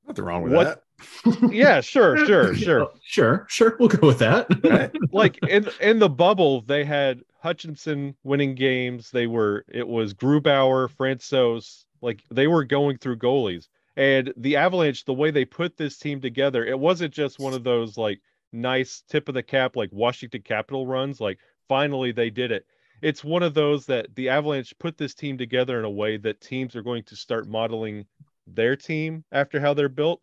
[0.07, 0.83] Nothing wrong with What- that.
[1.53, 2.91] yeah, sure, sure, sure.
[3.03, 3.77] Sure, sure.
[3.81, 4.47] We'll go with that.
[4.65, 4.93] Right?
[5.13, 9.11] like in in the bubble, they had Hutchinson winning games.
[9.11, 13.67] They were it was Grubauer, Francouz, like they were going through goalies.
[13.97, 17.65] And the Avalanche, the way they put this team together, it wasn't just one of
[17.65, 18.21] those like
[18.53, 21.21] nice tip of the cap like Washington Capital runs.
[21.21, 22.65] Like finally they did it.
[23.03, 26.41] It's one of those that the Avalanche put this team together in a way that
[26.41, 28.07] teams are going to start modeling
[28.47, 30.23] their team after how they're built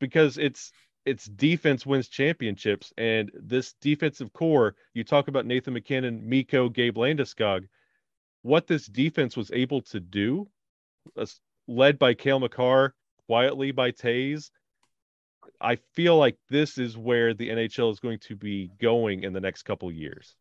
[0.00, 0.72] because it's
[1.06, 2.92] it's defense wins championships.
[2.98, 7.66] And this defensive core you talk about nathan mackinnon mikko gabe landeskog
[8.42, 10.48] what this defense was able to do
[11.16, 12.94] as- led by cale makar
[13.26, 14.50] quietly by toews
[15.60, 19.40] i feel like this is where the nhl is going to be going in the
[19.40, 20.36] next couple years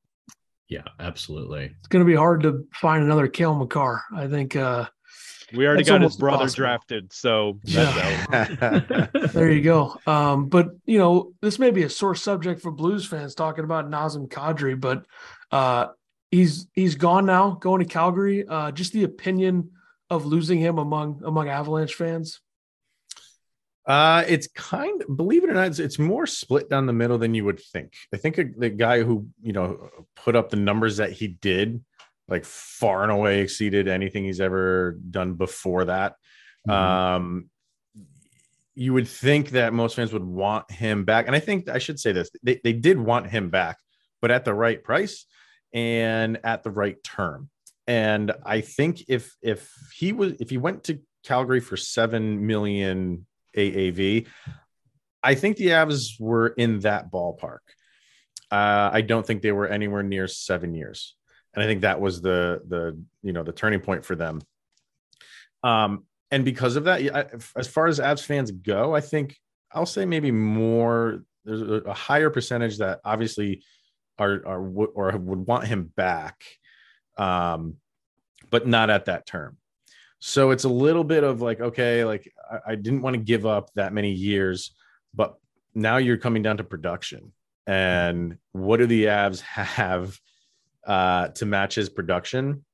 [0.69, 1.65] yeah, absolutely.
[1.79, 4.03] It's going to be hard to find another Cale Makar.
[4.15, 4.87] I think uh,
[5.53, 6.63] we already got his brother impossible.
[6.63, 9.09] drafted so that's out.
[9.33, 9.99] there you go.
[10.05, 13.89] Um, but you know, this may be a sore subject for Blues fans talking about
[13.89, 15.05] Nazem Kadri, but
[15.51, 15.87] uh,
[16.29, 18.47] he's he's gone now, going to Calgary.
[18.47, 19.71] Uh, just the opinion
[20.11, 22.41] of losing him among among Avalanche fans.
[23.89, 27.17] Uh, it's kind of, believe it or not, it's, it's more split down the middle
[27.17, 27.95] than you would think.
[28.13, 31.83] I think a, the guy who, you know, put up the numbers that he did,
[32.27, 36.17] like far and away exceeded anything he's ever done before that.
[36.67, 36.71] Mhm.
[36.71, 37.49] Um,
[38.75, 41.25] you would think that most fans would want him back.
[41.25, 43.77] And I think I should say this they, they did want him back,
[44.21, 45.25] but at the right price
[45.73, 47.49] and at the right term.
[47.87, 53.25] And I think if if he was if he went to Calgary for seven million
[53.55, 54.27] AAV,
[55.21, 57.59] I think the Avs were in that ballpark.
[58.51, 61.15] Uh, I don't think they were anywhere near seven years,
[61.53, 64.41] and I think that was the the you know the turning point for them.
[65.63, 67.01] Um, and because of that,
[67.55, 69.37] as far as Avs fans go, I think
[69.71, 71.23] I'll say maybe more.
[71.45, 73.63] There's a, a higher percentage that obviously
[74.17, 76.43] are are or would want him back,
[77.17, 77.75] um,
[78.49, 79.57] but not at that term.
[80.19, 83.45] So it's a little bit of like, okay, like I, I didn't want to give
[83.45, 84.75] up that many years,
[85.13, 85.35] but
[85.73, 87.31] now you're coming down to production.
[87.65, 90.19] And what do the Avs have
[90.85, 92.65] uh, to match his production?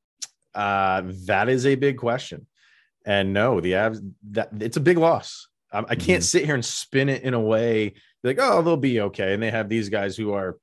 [0.53, 2.47] Uh, that is a big question.
[3.05, 5.47] And no, the Avs that it's a big loss.
[5.71, 9.01] I, I can't sit here and spin it in a way like, oh, they'll be
[9.01, 9.33] okay.
[9.33, 10.57] And they have these guys who are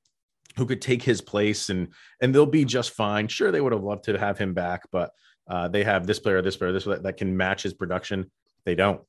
[0.57, 1.87] who could take his place and
[2.21, 3.27] and they'll be just fine.
[3.27, 5.11] Sure, they would have loved to have him back, but
[5.47, 8.31] uh, they have this player, this player, this that, that can match his production.
[8.65, 9.01] They don't.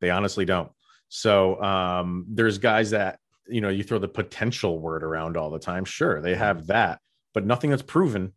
[0.00, 0.70] They honestly don't.
[1.08, 5.58] So um, there's guys that you know you throw the potential word around all the
[5.58, 5.84] time.
[5.84, 7.00] Sure, they have that,
[7.34, 8.32] but nothing that's proven.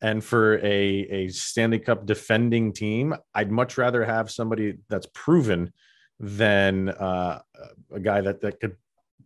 [0.00, 5.72] And for a a Stanley Cup defending team, I'd much rather have somebody that's proven
[6.18, 7.40] than uh,
[7.92, 8.76] a guy that that could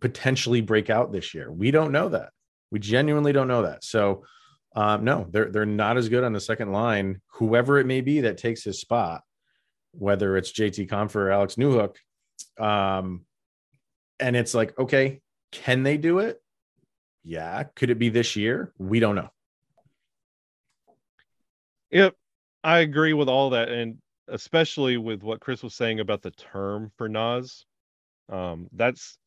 [0.01, 1.51] potentially break out this year.
[1.51, 2.31] We don't know that.
[2.71, 3.85] We genuinely don't know that.
[3.85, 4.25] So
[4.77, 7.23] um, no, they're they're not as good on the second line.
[7.33, 9.23] Whoever it may be that takes his spot,
[9.93, 11.97] whether it's JT Compher or Alex Newhook,
[12.59, 13.25] um,
[14.21, 16.43] and it's like, okay, can they do it?
[17.25, 17.65] Yeah.
[17.75, 18.73] Could it be this year?
[18.79, 19.31] We don't know.
[21.91, 22.15] Yep,
[22.63, 23.97] I agree with all that, and
[24.29, 27.65] especially with what Chris was saying about the term for Nas.
[28.29, 29.19] Um, that's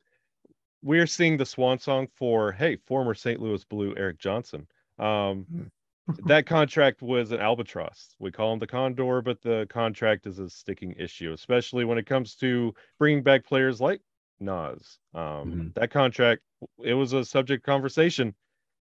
[0.82, 3.42] we're seeing the swan song for hey, former St.
[3.42, 4.68] Louis Blue Erik Johnson.
[5.00, 5.72] Um,
[6.26, 8.16] that contract was an albatross.
[8.20, 12.06] We call him the Condor, but the contract is a sticking issue, especially when it
[12.06, 14.02] comes to bringing back players like
[14.40, 14.98] Nas.
[15.14, 15.74] Um, Mhm.
[15.76, 16.42] That contract,
[16.84, 18.34] it was a subject conversation.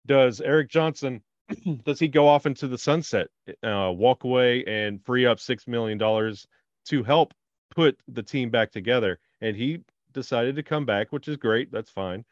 [0.06, 1.24] Does Erik Johnson
[1.86, 3.28] does he go off into the sunset,
[3.64, 6.46] uh, walk away, and free up six million dollars
[6.86, 7.34] to help
[7.70, 9.20] put the team back together?
[9.42, 9.80] And he
[10.14, 11.72] decided to come back, which is great.
[11.72, 12.26] That's fine.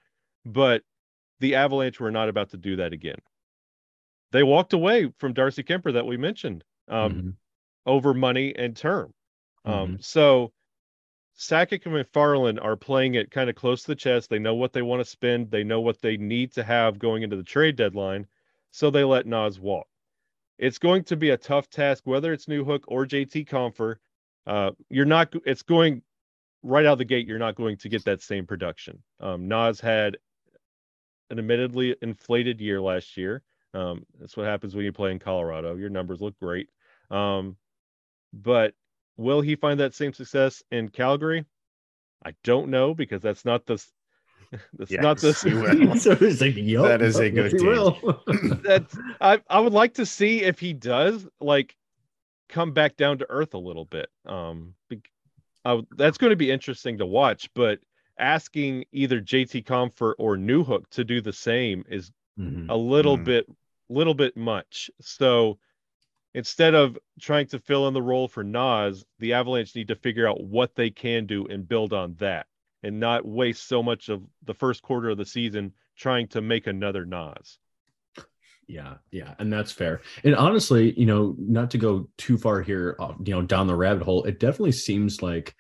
[0.46, 0.84] But
[1.40, 3.20] the Avalanche were not about to do that again.
[4.32, 7.36] They walked away from Darcy Kuemper that we mentioned um, Mhm.
[7.86, 9.14] over money and term.
[9.64, 10.54] Um, So
[11.38, 14.30] Sakic and MacFarland are playing it kind of close to the chest.
[14.30, 15.52] They know what they want to spend.
[15.52, 18.28] They know what they need to have going into the trade deadline.
[18.72, 19.88] So they let Nas walk.
[20.58, 23.98] It's going to be a tough task, whether it's Newhook or JT Compher.
[24.46, 25.34] Uh, you're not.
[25.46, 26.02] It's going
[26.64, 27.28] right out of the gate.
[27.28, 29.02] You're not going to get that same production.
[29.20, 30.18] Um, Nas had
[31.30, 33.42] an admittedly inflated year last year.
[33.76, 35.76] Um, that's what happens when you play in Colorado.
[35.76, 36.70] Your numbers look great.
[37.12, 37.58] Um,
[38.34, 38.74] but
[39.18, 41.46] will he find that same success in Calgary?
[42.26, 43.84] I don't know because that's not the
[44.74, 47.92] that's not Yes, the so it's like, yup, That is a good deal.
[47.92, 48.02] team.
[48.02, 48.24] will.
[48.64, 51.76] that's I, I would like to see if he does like
[52.50, 54.10] come back down to earth a little bit.
[54.26, 55.02] Um be-
[55.66, 57.50] uh, that's going to be interesting to watch.
[57.56, 57.80] But
[58.18, 62.70] asking either JT Compher or Newhook to do the same is mm-hmm.
[62.70, 63.26] a little mm-hmm.
[63.26, 63.46] bit,
[63.90, 64.90] little bit much.
[65.02, 65.58] So
[66.34, 70.28] instead of trying to fill in the role for Nas, the Avalanche need to figure
[70.28, 72.48] out what they can do and build on that,
[72.84, 76.68] and not waste so much of the first quarter of the season trying to make
[76.68, 77.58] another Nas.
[78.68, 80.02] Yeah, yeah, and that's fair.
[80.24, 83.76] And honestly, you know, not to go too far here, uh, you know, down the
[83.76, 85.56] rabbit hole, it definitely seems like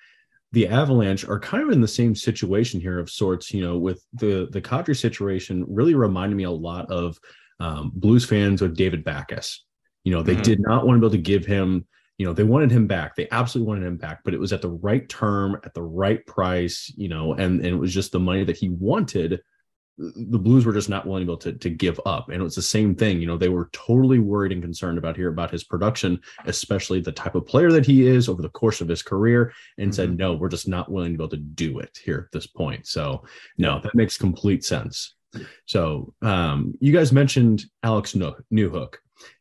[0.51, 3.53] the Avalanche are kind of in the same situation here of sorts.
[3.53, 7.19] You know, with the the Kadri situation, really reminded me a lot of
[7.60, 9.63] um, Blues fans with David Backes.
[10.04, 10.44] You know, they mm-hmm.
[10.44, 11.86] did not want to be able to give him.
[12.18, 13.15] You know, they wanted him back.
[13.15, 16.26] They absolutely wanted him back, but it was at the right term, at the right
[16.26, 16.91] price.
[16.96, 19.41] You know, and and it was just the money that he wanted
[19.98, 22.30] the Blues were just not willing to, be able to, to give up.
[22.30, 23.22] And it was the same thing.
[23.22, 27.13] You know, they were totally worried and concerned about here about his production, especially the
[27.13, 29.96] type of player that he is over the course of his career, and mm-hmm.
[29.96, 32.48] said, no, we're just not willing to be able to do it here at this
[32.48, 32.88] point.
[32.88, 33.24] So,
[33.58, 35.15] no, that makes complete sense.
[35.65, 38.95] So, um, you guys mentioned Alex Newhook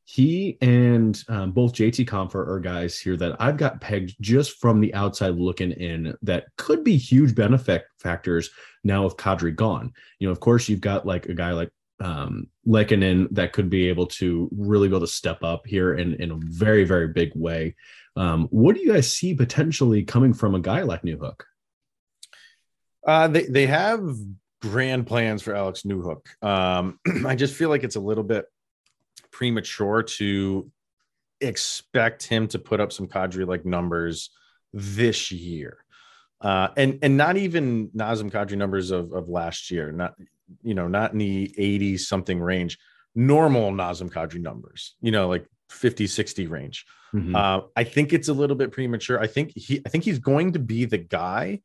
[0.04, 4.80] he and um, both JT Compher are guys here that I've got pegged just from
[4.80, 8.50] the outside looking in that could be huge benefit factors
[8.84, 9.92] now with Kadri gone.
[10.18, 13.88] You know, of course, you've got like a guy like um Lehkonen that could be
[13.88, 17.32] able to really be able to step up here in, in a very, very big
[17.34, 17.74] way.
[18.14, 21.40] Um, what do you guys see potentially coming from a guy like Newhook?
[23.06, 24.16] Uh, they, they have
[24.70, 26.26] grand plans for Alex Newhook.
[26.42, 28.46] Um, I just feel like it's a little bit
[29.30, 30.70] premature to
[31.40, 34.30] expect him to put up some Kadri like numbers
[34.72, 35.78] this year.
[36.40, 40.14] Uh, and and not even Nazem Kadri numbers of, of last year, not
[40.62, 42.78] you know, not in the 80 something range,
[43.14, 46.84] normal Nazem Kadri numbers, you know, like 50, 60 range.
[47.14, 47.34] Mm-hmm.
[47.34, 49.20] Uh, I think it's a little bit premature.
[49.20, 51.60] I think he I think he's going to be the guy.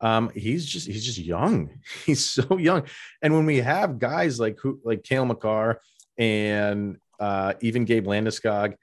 [0.00, 1.70] Um, he's just he's just young.
[2.06, 2.84] He's so young.
[3.20, 5.80] And when we have guys like who like Cale Makar
[6.16, 8.74] and uh, even Gabe Landeskog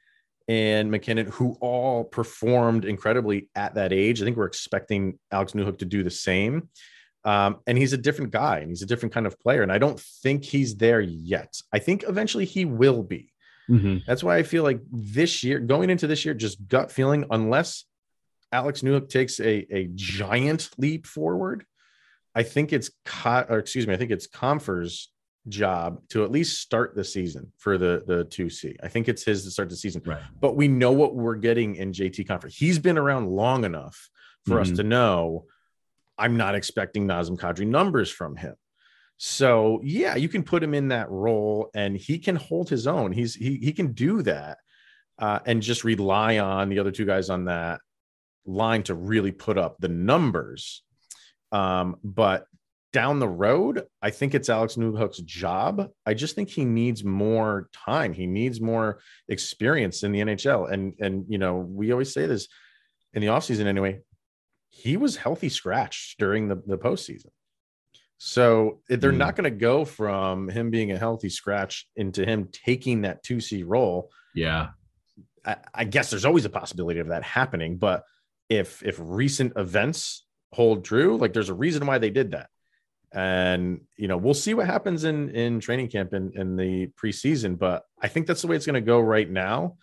[0.48, 4.22] and MacKinnon, who all performed incredibly at that age.
[4.22, 6.70] I think we're expecting Alex Newhook to do the same.
[7.26, 9.62] Um, and he's a different guy and he's a different kind of player.
[9.62, 11.60] And I don't think he's there yet.
[11.74, 13.34] I think eventually he will be.
[13.70, 13.98] Mm-hmm.
[14.08, 17.84] That's why I feel like this year, going into this year, just gut feeling, unless
[18.52, 21.66] Alex Newhook takes a, a giant leap forward,
[22.34, 22.92] I think it's,
[23.26, 25.12] or excuse me, I think it's Compher's
[25.50, 28.76] job to at least start the season for the the 2C.
[28.84, 30.02] I think it's his to start the season.
[30.06, 30.22] Right.
[30.40, 32.54] But we know what we're getting in JT Compher.
[32.54, 34.10] He's been around long enough
[34.46, 34.72] for mm-hmm.
[34.72, 35.46] us to know
[36.18, 38.56] I'm not expecting Nazem Kadri numbers from him.
[39.18, 43.12] So yeah, you can put him in that role and he can hold his own.
[43.12, 44.60] He's he he can do that
[45.18, 47.82] uh, and just rely on the other two guys on that
[48.48, 50.84] line to really put up the numbers.
[51.52, 52.48] Um, but
[52.94, 55.90] down the road, I think it's Alex Newhook's job.
[56.06, 58.14] I just think he needs more time.
[58.14, 60.72] He needs more experience in the NHL.
[60.72, 62.48] And and you know, we always say this
[63.14, 64.00] in the offseason anyway.
[64.70, 67.28] He was healthy scratch during the, the postseason.
[68.18, 69.18] So they're mm.
[69.18, 73.64] not going to go from him being a healthy scratch into him taking that 2C
[73.66, 74.10] role.
[74.34, 74.70] Yeah.
[75.46, 77.78] I, I guess there's always a possibility of that happening.
[77.78, 78.04] But
[78.50, 82.50] if if recent events hold true, like there's a reason why they did that.
[83.14, 87.58] And you know we'll see what happens in in training camp in, in the preseason
[87.58, 89.78] but i think that's the way it's going to go right now.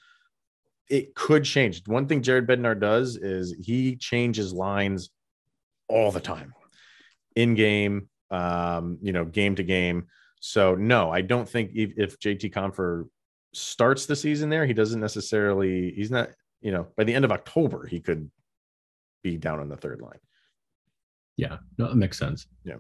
[0.91, 1.83] It could change.
[1.87, 5.11] One thing jared bednar does is he changes lines
[5.89, 6.53] all the time.
[7.35, 10.07] In game um you know game to game.
[10.41, 13.09] So no i don't think if, if jt Compher
[13.55, 16.29] starts the season there he doesn't necessarily he's not
[16.61, 18.31] you know by the end of october he could
[19.25, 20.21] be down on the third line
[21.37, 22.77] yeah no that makes sense yeah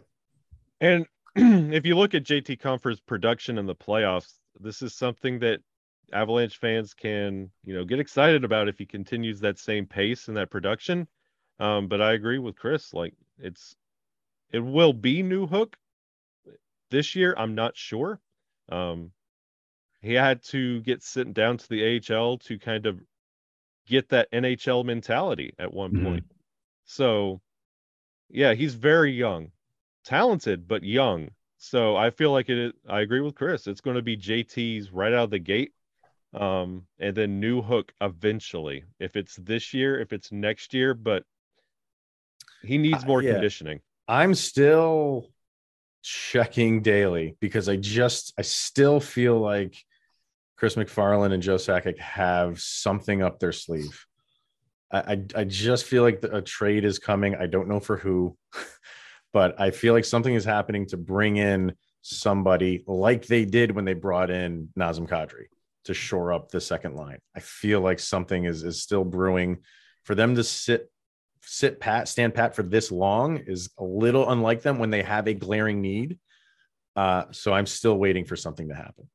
[0.80, 5.61] and if you look at JT Compher's production in the playoffs, this is something that
[6.12, 10.37] Avalanche fans can, you know, get excited about if he continues that same pace and
[10.37, 11.09] that production.
[11.59, 12.94] Um, but I agree with Chris.
[12.94, 13.74] Like it's,
[14.52, 15.74] it will be Newhook
[16.90, 17.35] this year.
[17.37, 18.20] I'm not sure.
[18.68, 19.11] Um,
[20.00, 23.00] he had to get sent down to the AHL to kind of
[23.87, 26.04] get that NHL mentality at one mm-hmm.
[26.04, 26.24] point.
[26.85, 27.40] So,
[28.29, 29.51] yeah, he's very young
[30.05, 31.31] talented but young.
[31.59, 32.75] So I feel like it.
[32.88, 33.66] I agree with Chris.
[33.66, 35.73] It's going to be JT's right out of the gate,
[36.35, 38.85] um, and then Newhook eventually.
[39.01, 41.25] If it's this year, if it's next year, but
[42.62, 43.33] he needs more uh, yeah.
[43.33, 43.81] conditioning.
[44.07, 45.31] I'm still
[46.03, 49.75] checking daily because I just I still feel like
[50.59, 54.05] Chris MacFarland and Joe Sakic have something up their sleeve.
[54.98, 57.35] I, I, just feel like a trade is coming.
[57.35, 58.37] I don't know for who,
[59.33, 63.85] but I feel like something is happening to bring in somebody like they did when
[63.85, 65.46] they brought in Nazem Kadri
[65.85, 67.18] to shore up the second line.
[67.35, 69.59] I feel like something is is still brewing
[70.04, 70.90] for them to sit
[71.42, 75.26] sit pat stand pat for this long is a little unlike them when they have
[75.26, 76.18] a glaring need.
[76.96, 79.09] Uh, so I'm still waiting for something to happen.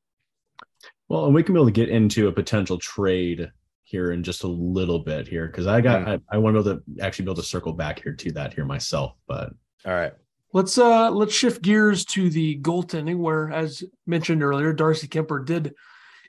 [1.08, 3.50] Well, and we can be able to get into a potential trade
[3.90, 6.22] here in just a little bit here because I got mm-hmm.
[6.30, 8.32] I, I want to be able to actually be able to circle back here to
[8.32, 9.14] that here myself.
[9.26, 9.52] But
[9.84, 10.12] all right.
[10.52, 15.74] Let's uh let's shift gears to the goaltending where as mentioned earlier, Darcy Kuemper did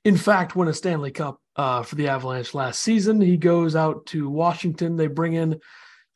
[0.03, 3.21] in fact win a Stanley Cup uh, for the Avalanche last season.
[3.21, 4.95] He goes out to Washington.
[4.95, 5.59] They bring in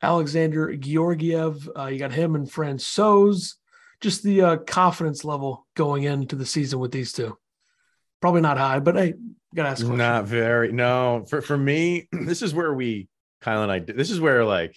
[0.02, 1.70] Alexander Georgiev.
[1.78, 3.54] Uh, you got him and Francouz.
[4.02, 7.38] Just the uh, confidence level going into the season with these two.
[8.22, 9.14] Probably not high, but hey,
[9.56, 9.86] gotta ask.
[9.86, 10.72] Not very.
[10.72, 13.08] No, for for me, this is where we,
[13.42, 13.80] Kyle and I.
[13.80, 14.76] This is where like,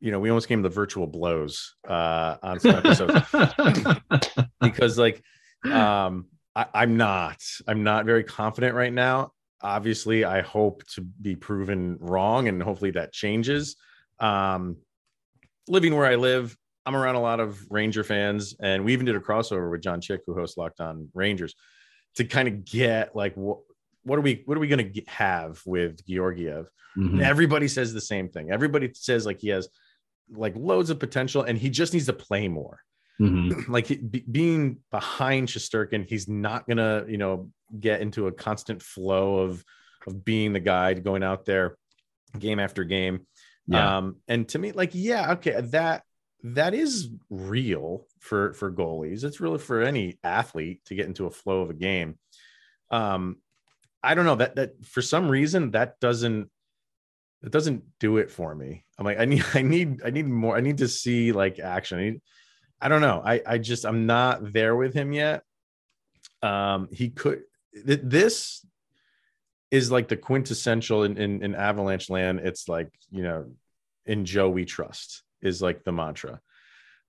[0.00, 3.20] you know, we almost came to the virtual blows uh, on some episodes
[4.60, 5.22] because like,
[5.64, 7.38] um, I, I'm not.
[7.66, 9.32] I'm not very confident right now.
[9.60, 13.76] Obviously, I hope to be proven wrong, and hopefully that changes.
[14.18, 14.78] Um,
[15.68, 19.14] living where I live, I'm around a lot of Ranger fans, and we even did
[19.14, 21.54] a crossover with John Chick, who hosts Locked On Rangers
[22.16, 23.58] to kind of get like what
[24.04, 26.68] what are we what are we going to have with Georgiev?
[26.96, 27.22] Mm-hmm.
[27.22, 28.50] Everybody says the same thing.
[28.50, 29.68] Everybody says like he has
[30.30, 32.80] like loads of potential and he just needs to play more.
[33.20, 33.72] Mm-hmm.
[33.72, 39.38] like be, being behind Shesterkin, he's not gonna you know get into a constant flow
[39.38, 39.64] of
[40.06, 41.76] of being the guy going out there
[42.38, 43.26] game after game.
[43.66, 43.98] Yeah.
[43.98, 46.02] Um, and to me, like, yeah, okay, that
[46.42, 49.24] that is real for for goalies.
[49.24, 52.18] It's really for any athlete to get into a flow of a game.
[52.90, 53.36] Um,
[54.02, 56.50] I don't know that that for some reason that doesn't
[57.42, 58.84] it doesn't do it for me.
[58.98, 60.56] I'm like I need I need I need more.
[60.56, 61.98] I need to see like action.
[61.98, 62.20] I, need,
[62.80, 63.22] I don't know.
[63.24, 65.44] I I just I'm not there with him yet.
[66.42, 68.66] Um, he could this
[69.70, 72.40] is like the quintessential in, in in Avalanche land.
[72.40, 73.52] It's like you know,
[74.06, 76.40] in Joe we trust is like the mantra.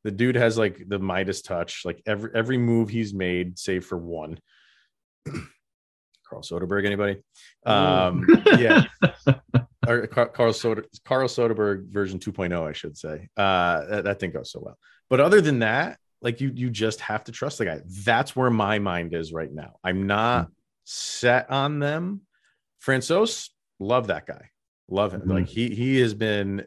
[0.03, 3.97] The dude has like the Midas touch, like every every move he's made, save for
[3.97, 4.39] one.
[6.27, 7.21] Carl Soderberg, anybody?
[7.65, 8.25] Um,
[8.57, 8.85] yeah,
[9.87, 13.29] or Carl Soder, Carl Soderberg version 2.0, I should say.
[13.37, 14.77] Uh, that, that didn't go so well.
[15.09, 17.81] But other than that, like you, you just have to trust the guy.
[17.85, 19.75] That's where my mind is right now.
[19.83, 20.53] I'm not mm-hmm.
[20.85, 22.21] set on them.
[22.83, 24.49] Francouz, love that guy.
[24.89, 25.21] Love him.
[25.21, 25.31] Mm-hmm.
[25.31, 26.65] Like he he has been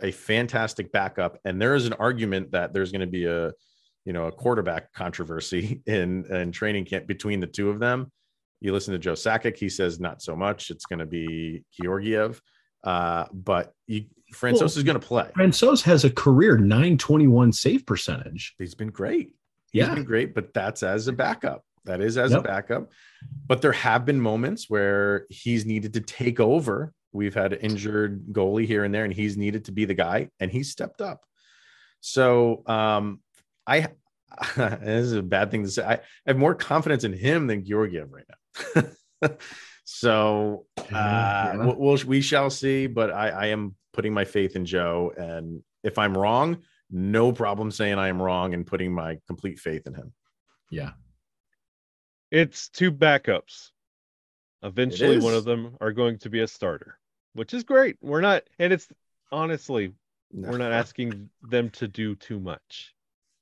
[0.00, 1.38] a fantastic backup.
[1.44, 3.52] And there is an argument that there's going to be a,
[4.04, 8.10] you know, a quarterback controversy in, in training camp between the two of them.
[8.60, 10.70] You listen to Joe Sakic, he says not so much.
[10.70, 12.40] It's going to be Georgiev.
[12.82, 15.30] Uh, but you, Francouz well, is going to play.
[15.36, 18.54] Francouz has a career 921 save percentage.
[18.58, 19.34] He's been great.
[19.72, 19.94] He's yeah.
[19.94, 21.62] been great, but that's as a backup.
[21.84, 22.40] That is as yep.
[22.40, 22.90] a backup.
[23.46, 28.66] But there have been moments where he's needed to take over We've had injured goalie
[28.66, 31.24] here and there, and he's needed to be the guy, and he's stepped up.
[32.00, 33.20] So um,
[33.66, 33.88] I
[34.56, 35.84] this is a bad thing to say.
[35.84, 38.26] I, have more confidence in him than Georgiev right
[38.74, 39.30] now.
[39.84, 41.56] so uh, yeah.
[41.56, 42.88] we'll, we'll, we shall see.
[42.88, 46.58] But I, I am putting my faith in Joe, and if I'm wrong,
[46.90, 50.12] no problem saying I am wrong and putting my complete faith in him.
[50.70, 50.90] Yeah.
[52.32, 53.70] It's two backups.
[54.64, 56.98] Eventually, one of them are going to be a starter
[57.34, 57.96] which is great.
[58.00, 58.88] We're not, and it's
[59.30, 59.92] honestly,
[60.32, 60.50] no.
[60.50, 62.94] we're not asking them to do too much.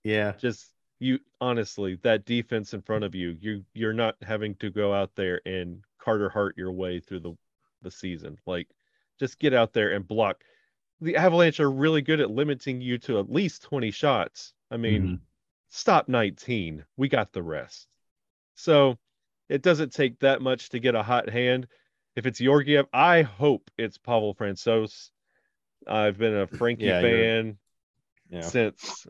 [0.04, 0.32] Yeah.
[0.38, 4.92] Just you, honestly, that defense in front of you, you, you're not having to go
[4.92, 7.36] out there and Carter Hart your way through the,
[7.82, 8.38] the season.
[8.46, 8.68] Like,
[9.18, 10.42] just get out there and block.
[11.00, 14.52] The Avalanche are really good at limiting you to at least 20 shots.
[14.70, 15.14] I mean, mm-hmm.
[15.68, 16.84] stop 19.
[16.96, 17.88] We got the rest.
[18.54, 18.98] So
[19.48, 21.66] it doesn't take that much to get a hot hand.
[22.14, 25.10] If it's Georgiev, I hope it's Pavel Francouz.
[25.86, 27.58] I've been a Frankie yeah, fan
[28.30, 28.42] yeah.
[28.42, 29.06] since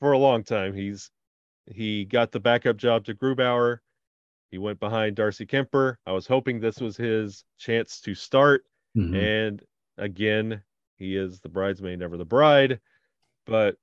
[0.00, 0.74] for a long time.
[0.74, 1.10] He's
[1.66, 3.78] he got the backup job to Grubauer.
[4.50, 5.96] He went behind Darcy Kuemper.
[6.06, 8.64] I was hoping this was his chance to start.
[8.96, 9.16] Mm-hmm.
[9.16, 9.62] And
[9.96, 10.62] again,
[10.98, 12.80] he is the bridesmaid, never the bride.
[13.46, 13.76] But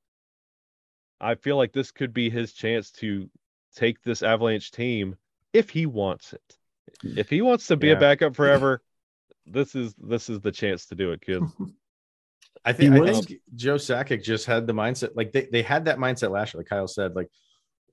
[1.20, 3.30] I feel like this could be his chance to
[3.76, 5.15] take this Avalanche team
[5.53, 6.59] if he wants it
[7.04, 7.94] if he wants to be yeah.
[7.94, 8.82] a backup forever,
[9.46, 11.44] this is this is the chance to do it, kid.
[12.66, 15.98] I think, I think Joe Sakic just had the mindset, like they, they had that
[15.98, 17.30] mindset last year, like Kyle said, like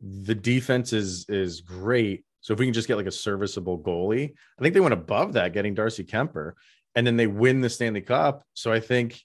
[0.00, 2.24] the defense is is great.
[2.40, 5.34] So if we can just get like a serviceable goalie, I think they went above
[5.34, 6.52] that, getting Darcy Kuemper.
[6.94, 8.44] and then they win the Stanley Cup.
[8.54, 9.20] So I think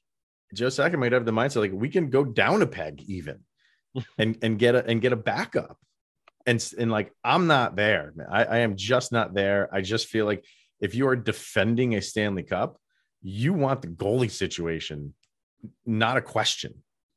[0.54, 3.40] Joe Sakic might have the mindset like we can go down a peg even
[4.18, 5.78] and and get a and get a backup.
[6.46, 8.14] And and like I'm not there.
[8.16, 8.28] Man.
[8.30, 9.70] I, I am just not there.
[9.74, 10.44] I just feel like
[10.80, 12.78] if you are defending a Stanley Cup,
[13.22, 15.14] you want the goalie situation,
[15.86, 16.74] not a question.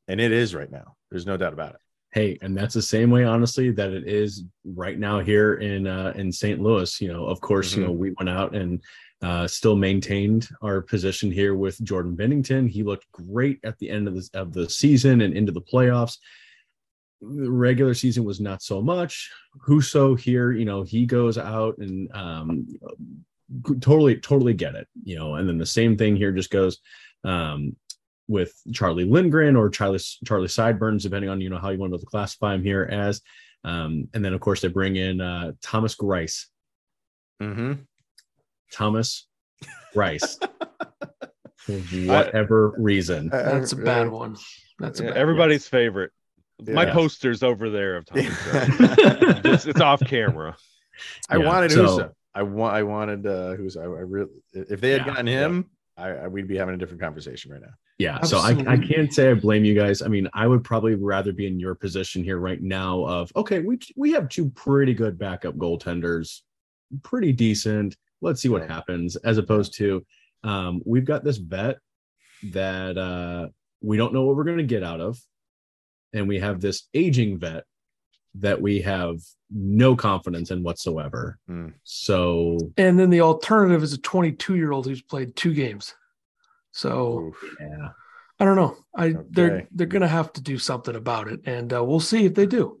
[0.07, 0.95] And it is right now.
[1.09, 1.79] There's no doubt about it.
[2.11, 6.13] Hey, and that's the same way, honestly, that it is right now here in uh,
[6.15, 6.61] in St.
[6.61, 7.01] Louis.
[7.01, 7.81] You know, of course, mm-hmm.
[7.81, 8.81] you know we went out and
[9.21, 12.69] uh, still maintained our position here with Jordan Binnington.
[12.69, 16.17] He looked great at the end of the of the season and into the playoffs.
[17.33, 19.31] The regular season was not so much.
[19.67, 22.67] Husso here, you know, he goes out and um,
[23.79, 25.35] totally, totally get it, you know.
[25.35, 26.79] And then the same thing here just goes
[27.23, 27.75] um,
[28.27, 32.05] with Charlie Lindgren or Charlie Charlie Sideburns, depending on you know how you want to
[32.05, 33.21] classify him here as.
[33.63, 36.45] Um, and then of course they bring in uh, Thomas Greiss.
[37.41, 37.73] Mm-hmm.
[38.71, 39.27] Thomas
[39.95, 40.37] Greiss.
[41.65, 41.73] for
[42.05, 43.29] whatever reason.
[43.29, 44.37] That's a bad one.
[44.79, 45.79] That's yeah, everybody's one.
[45.79, 46.11] favorite.
[46.63, 46.73] Yeah.
[46.73, 48.25] My poster's over there of Thomas.
[49.45, 50.55] it's, it's, off camera.
[51.29, 52.11] I yeah, wanted so, Husso.
[52.33, 52.75] I want.
[52.75, 53.77] I wanted uh, Husso.
[53.77, 54.29] I, I really.
[54.53, 57.73] If they had gotten him, I, I, we'd be having a different conversation right now.
[57.97, 58.15] Yeah.
[58.15, 58.63] Absolutely.
[58.63, 60.01] So I, I can't say I blame you guys.
[60.01, 63.59] I mean, I would probably rather be in your position here right now of okay,
[63.59, 66.41] we we have two pretty good backup goaltenders,
[67.03, 67.95] pretty decent.
[68.21, 70.05] Let's see what happens, as opposed to
[70.43, 71.77] um, we've got this bet
[72.51, 73.49] that uh,
[73.81, 75.19] we don't know what we're going to get out of,
[76.15, 77.65] and we have this aging vet
[78.35, 79.17] that we have
[79.51, 81.37] no confidence in whatsoever.
[81.49, 81.73] Mm.
[81.83, 85.93] So, and then the alternative is a 22 year old who's played two games.
[86.71, 87.89] So, Oof, yeah,
[88.39, 88.77] I don't know.
[88.95, 89.19] I okay.
[89.29, 92.45] they're they're gonna have to do something about it, and uh, we'll see if they
[92.45, 92.79] do.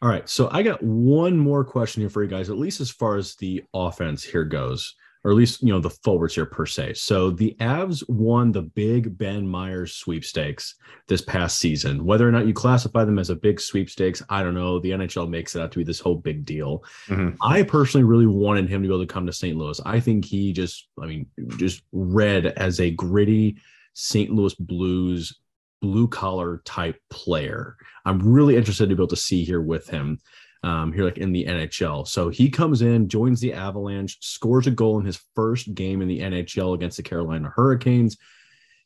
[0.00, 2.90] All right, so I got one more question here for you guys, at least as
[2.90, 6.66] far as the offense here goes or at least you know the forwards here per
[6.66, 6.94] se.
[6.94, 10.74] So the Avs won the big Ben Meyers sweepstakes
[11.08, 12.04] this past season.
[12.04, 14.80] Whether or not you classify them as a big sweepstakes, I don't know.
[14.80, 16.84] The NHL makes it out to be this whole big deal.
[17.06, 17.36] Mm-hmm.
[17.42, 19.56] I personally really wanted him to be able to come to St.
[19.56, 19.80] Louis.
[19.84, 23.58] I think he just, I mean, just read as a gritty
[23.94, 24.30] St.
[24.30, 25.38] Louis Blues
[25.82, 27.76] blue collar type player.
[28.06, 30.18] I'm really interested to be able to see here with him
[30.62, 32.06] um, here, like in the NHL.
[32.06, 36.08] So he comes in, joins the Avalanche, scores a goal in his first game in
[36.08, 38.16] the NHL against the Carolina Hurricanes.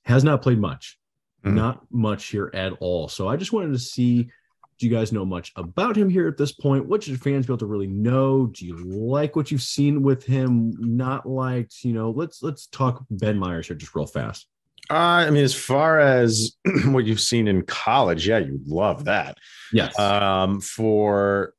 [0.05, 0.99] Has not played much,
[1.45, 1.53] mm.
[1.53, 3.09] not much here at all.
[3.09, 4.31] So I just wanted to see.
[4.79, 6.85] Do you guys know much about him here at this point?
[6.85, 8.47] What should fans be able to really know?
[8.49, 10.75] Do you like what you've seen with him?
[10.79, 12.11] Not liked, you know.
[12.11, 14.47] Let's let's talk Ben Meyers here just real fast.
[14.91, 19.39] Uh, I mean, as far as what you've seen in college, yeah, you love that.
[19.73, 19.99] Yes.
[19.99, 21.55] Um, for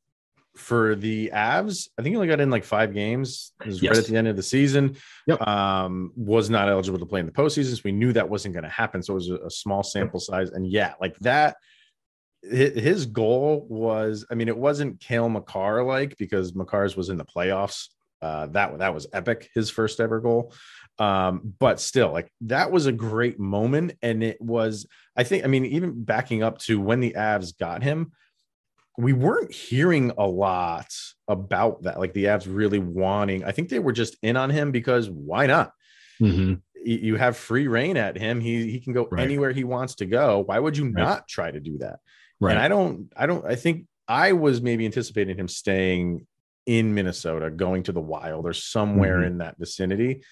[0.58, 3.54] for the Avs, I think he only got in like five games.
[3.62, 3.90] It was yes.
[3.90, 4.98] right at the end of the season.
[5.28, 5.48] Yep.
[5.48, 7.76] Um, was not eligible to play in the postseason.
[7.76, 9.02] So we knew that wasn't going to happen.
[9.04, 10.52] So it was a, a small sample size.
[10.52, 11.58] And yeah, like that,
[12.42, 17.26] his goal was, I mean, it wasn't Cale Makar like because Makar's was in the
[17.26, 17.88] playoffs.
[18.22, 20.52] Uh, that that was epic, his first ever goal.
[20.98, 24.88] Um, but still, like that was a great moment, and it was.
[25.16, 25.44] I think.
[25.44, 28.12] I mean, even backing up to when the Avs got him,
[28.98, 30.92] we weren't hearing a lot
[31.28, 32.00] about that.
[32.00, 35.46] Like the Avs really wanting, I think they were just in on him because why
[35.46, 35.72] not?
[36.20, 36.56] Mm-hmm.
[36.84, 38.40] You have free reign at him.
[38.40, 39.24] He he can go right.
[39.24, 40.44] anywhere he wants to go.
[40.46, 40.94] Why would you right.
[40.94, 42.00] not try to do that?
[42.40, 42.52] Right.
[42.52, 46.26] And I don't, I don't, I think I was maybe anticipating him staying
[46.66, 49.28] in Minnesota, going to the wild or somewhere mm-hmm.
[49.28, 50.24] in that vicinity.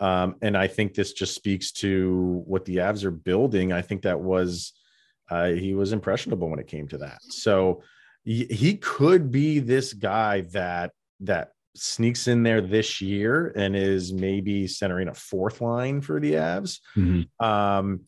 [0.00, 3.72] Um, and I think this just speaks to what the Avs are building.
[3.72, 4.72] I think that was
[5.30, 7.18] uh, he was impressionable when it came to that.
[7.22, 7.82] So
[8.24, 14.66] he could be this guy that that sneaks in there this year and is maybe
[14.66, 16.80] centering a fourth line for the Avs.
[16.96, 17.44] Mm-hmm.
[17.44, 18.00] Um,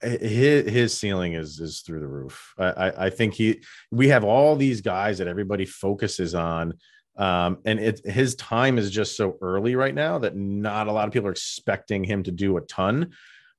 [0.00, 2.54] his, his ceiling is is through the roof.
[2.58, 6.74] I, I think he we have all these guys that everybody focuses on.
[7.16, 11.06] Um, and it his time is just so early right now that not a lot
[11.06, 13.12] of people are expecting him to do a ton.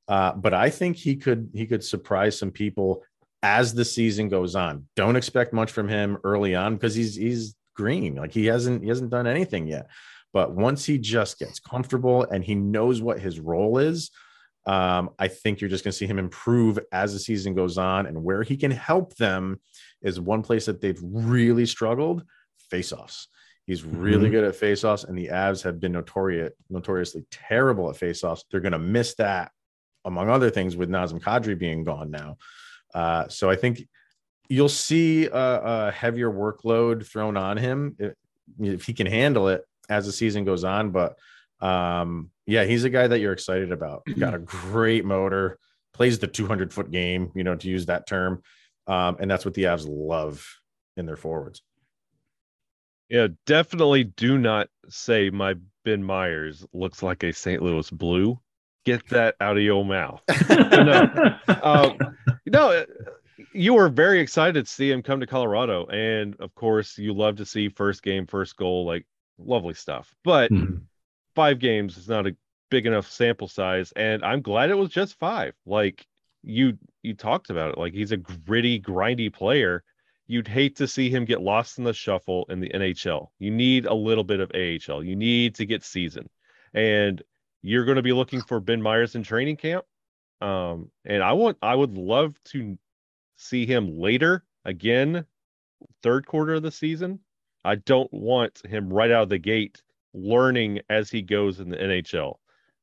[0.08, 3.04] Uh, but I think he could he could surprise some people
[3.46, 4.88] as the season goes on.
[4.96, 8.16] Don't expect much from him early on because he's he's green.
[8.16, 9.88] Like he hasn't he hasn't done anything yet.
[10.34, 14.10] But once he just gets comfortable and he knows what his role is,
[14.66, 18.08] um, I think you're just going to see him improve as the season goes on.
[18.08, 19.62] And where he can help them
[20.02, 22.24] is one place that they've really struggled:
[22.74, 23.28] faceoffs.
[23.68, 24.32] He's really mm-hmm.
[24.32, 28.44] good at faceoffs, and the Avs have been notorious, notoriously terrible at faceoffs.
[28.50, 29.52] They're going to miss that,
[30.04, 32.38] among other things, with Nazem Kadri being gone now.
[32.96, 33.86] Uh, so I think
[34.48, 37.98] you'll see a, a, heavier workload thrown on him.
[38.60, 40.92] if he can handle it as the season goes on.
[40.92, 41.18] But
[41.60, 44.04] um, yeah, he's a guy that you're excited about.
[44.18, 45.60] Got a great motor,
[45.94, 48.42] plays the 200 foot game, you know, to use that term.
[48.88, 50.48] Um, and that's what the Avs love
[50.96, 51.62] in their forwards.
[53.10, 57.62] Yeah, definitely do not say my Ben Meyers looks like a St.
[57.62, 58.40] Louis Blue.
[58.86, 60.22] Get that out of your mouth.
[60.50, 61.98] no, um,
[62.46, 62.86] no,
[63.56, 67.38] you were very excited to see him come to Colorado, and of course, you love
[67.38, 69.06] to see first game, first goal, like
[69.38, 70.14] lovely stuff.
[70.24, 70.78] But mm-hmm.
[71.36, 72.36] five games is not a
[72.70, 75.54] big enough sample size, and I'm glad it was just five.
[75.66, 76.06] Like
[76.44, 77.78] you, you talked about it.
[77.78, 79.84] Like he's a gritty, grindy player.
[80.28, 83.28] You'd hate to see him get lost in the shuffle in the NHL.
[83.40, 85.04] You need a little bit of AHL.
[85.04, 86.30] You need to get seasoned,
[86.74, 87.22] and
[87.66, 89.86] you're going to be looking for Ben Meyers in training camp.
[90.40, 92.78] Um, and I want, I would love to
[93.38, 95.26] see him later again,
[96.04, 97.20] third quarter of the season.
[97.64, 99.82] I don't want him right out of the gate
[100.14, 102.36] learning as he goes in the NHL.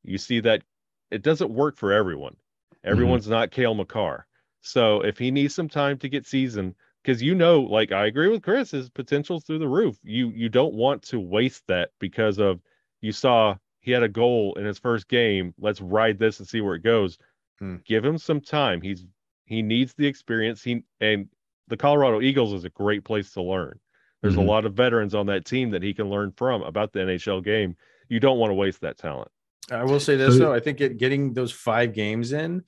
[0.03, 0.65] You see that
[1.13, 2.33] it doesn't work for everyone.
[2.33, 2.91] Mm-hmm.
[2.91, 3.35] Everyone's mm-hmm.
[3.35, 4.27] not Cale Makar.
[4.63, 6.75] So if he needs some time to get seasoned,
[7.05, 9.97] because you know, like I agree with Chris, his potential's through the roof.
[10.03, 12.61] You you don't want to waste that because of
[13.01, 15.53] you saw he had a goal in his first game.
[15.61, 17.19] Let's ride this and see where it goes.
[17.59, 17.77] Hmm.
[17.85, 18.81] Give him some time.
[18.81, 19.05] He's
[19.45, 20.63] he needs the experience.
[20.63, 21.29] He and
[21.69, 23.79] the Colorado Eagles is a great place to learn.
[24.23, 24.43] There's mm-hmm.
[24.43, 27.45] a lot of veterans on that team that he can learn from about the NHL
[27.45, 27.77] game.
[28.09, 29.29] You don't want to waste that talent.
[29.71, 32.63] I will say this though, I think it, getting those five games in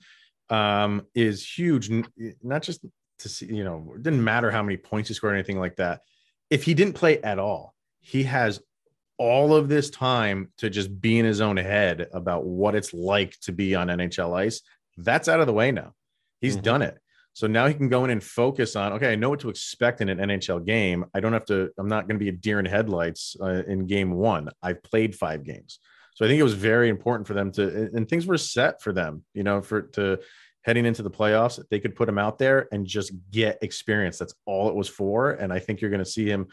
[0.49, 1.89] um, is huge.
[2.43, 2.85] Not just
[3.19, 5.77] to see, you know, it didn't matter how many points he scored or anything like
[5.77, 6.01] that.
[6.49, 8.61] If he didn't play at all, he has
[9.17, 13.39] all of this time to just be in his own head about what it's like
[13.41, 14.61] to be on NHL ice.
[14.97, 15.93] That's out of the way now.
[16.41, 16.63] He's mm-hmm.
[16.63, 16.97] done it.
[17.33, 19.99] So now he can go in and focus on, okay, I know what to expect
[19.99, 21.05] in an NHL game.
[21.13, 23.87] I don't have to, I'm not going to be a deer in headlights uh, in
[23.87, 24.49] game one.
[24.63, 25.79] I've played five games.
[26.13, 28.93] So I think it was very important for them to, and things were set for
[28.93, 30.19] them, you know, for to
[30.65, 34.17] heading into the playoffs, they could put him out there and just get experience.
[34.17, 35.31] That's all it was for.
[35.31, 36.47] And I think you're going to see him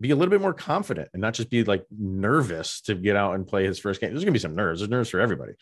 [0.00, 3.34] be a little bit more confident and not just be like nervous to get out
[3.34, 4.10] and play his first game.
[4.10, 4.80] There's going to be some nerves.
[4.80, 5.52] There's nerves for everybody,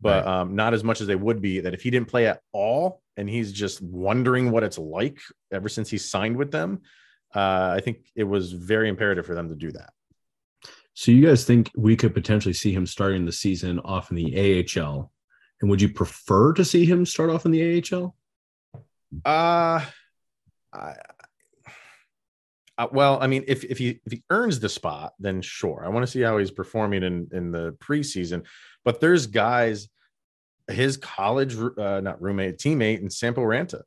[0.00, 0.40] but right.
[0.40, 3.02] um, not as much as they would be that if he didn't play at all
[3.16, 5.18] and he's just wondering what it's like
[5.52, 6.80] ever since he signed with them.
[7.34, 9.90] Uh, I think it was very imperative for them to do that.
[10.94, 14.64] So you guys think we could potentially see him starting the season off in the
[14.76, 15.10] AHL?
[15.60, 18.14] And would you prefer to see him start off in the AHL?
[19.24, 19.84] Uh,
[20.72, 20.94] I,
[22.82, 25.82] uh, well, I mean, if if he if he earns the spot, then sure.
[25.84, 28.44] I want to see how he's performing in in the preseason.
[28.84, 29.88] But there's guys,
[30.68, 33.82] his college uh, not roommate, teammate, and Sampo Ranta.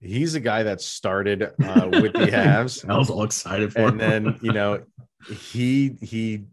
[0.00, 2.88] He's a guy that started uh, with the Avs.
[2.88, 4.00] I was all excited for him.
[4.00, 4.24] and him.
[4.24, 4.82] then you know
[5.28, 6.44] he he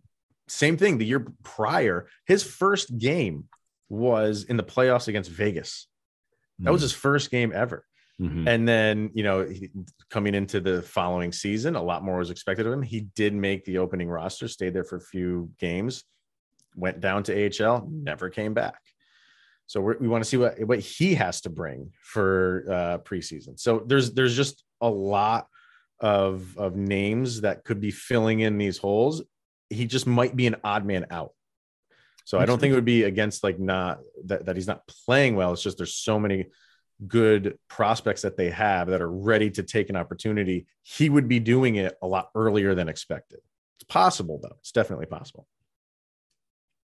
[0.47, 3.45] same thing the year prior his first game
[3.89, 5.87] was in the playoffs against vegas
[6.59, 6.85] that was hmm.
[6.85, 7.85] his first game ever
[8.21, 8.47] mm-hmm.
[8.47, 9.69] and then you know he,
[10.09, 13.65] coming into the following season a lot more was expected of him he did make
[13.65, 16.03] the opening roster stayed there for a few games
[16.75, 18.79] went down to ahl never came back
[19.65, 23.83] so we want to see what what he has to bring for uh preseason so
[23.85, 25.47] there's there's just a lot
[26.03, 29.23] of of names that could be filling in these holes.
[29.69, 31.31] He just might be an odd man out.
[32.25, 35.35] So I don't think it would be against like not that, that he's not playing
[35.35, 35.53] well.
[35.53, 36.45] It's just there's so many
[37.07, 40.67] good prospects that they have that are ready to take an opportunity.
[40.83, 43.39] He would be doing it a lot earlier than expected.
[43.77, 44.55] It's possible though.
[44.59, 45.47] It's definitely possible.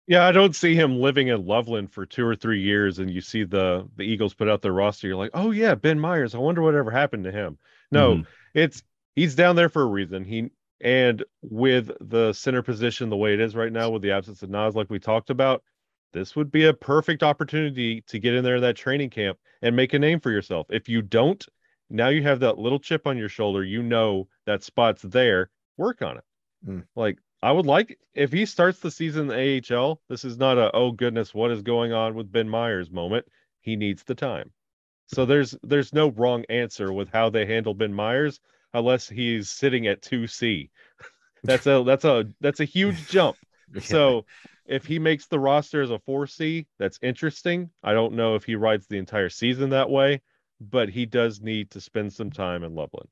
[0.07, 3.21] Yeah, I don't see him living in Loveland for two or three years, and you
[3.21, 5.07] see the the Eagles put out their roster.
[5.07, 6.33] You're like, oh yeah, Ben Meyers.
[6.33, 7.59] I wonder whatever happened to him.
[7.91, 8.23] No, mm-hmm.
[8.55, 8.81] it's
[9.15, 10.23] he's down there for a reason.
[10.23, 10.49] He
[10.81, 14.49] and with the center position the way it is right now, with the absence of
[14.49, 15.61] Nas, like we talked about,
[16.13, 19.75] this would be a perfect opportunity to get in there in that training camp and
[19.75, 20.67] make a name for yourself.
[20.69, 21.45] If you don't,
[21.89, 23.63] now you have that little chip on your shoulder.
[23.63, 25.49] You know that spot's there.
[25.77, 26.23] Work on it.
[26.67, 26.83] Mm.
[26.95, 30.01] Like I would like if he starts the season in the AHL.
[30.09, 33.25] This is not a oh goodness, what is going on with Ben Meyers moment.
[33.61, 34.51] He needs the time.
[35.07, 38.39] So there's there's no wrong answer with how they handle Ben Meyers
[38.73, 40.69] unless he's sitting at 2C.
[41.43, 43.37] that's a that's a that's a huge jump.
[43.73, 43.81] yeah.
[43.81, 44.25] So
[44.69, 47.71] if he makes the roster as a 4C, that's interesting.
[47.83, 50.21] I don't know if he rides the entire season that way,
[50.61, 53.09] but he does need to spend some time in Loveland.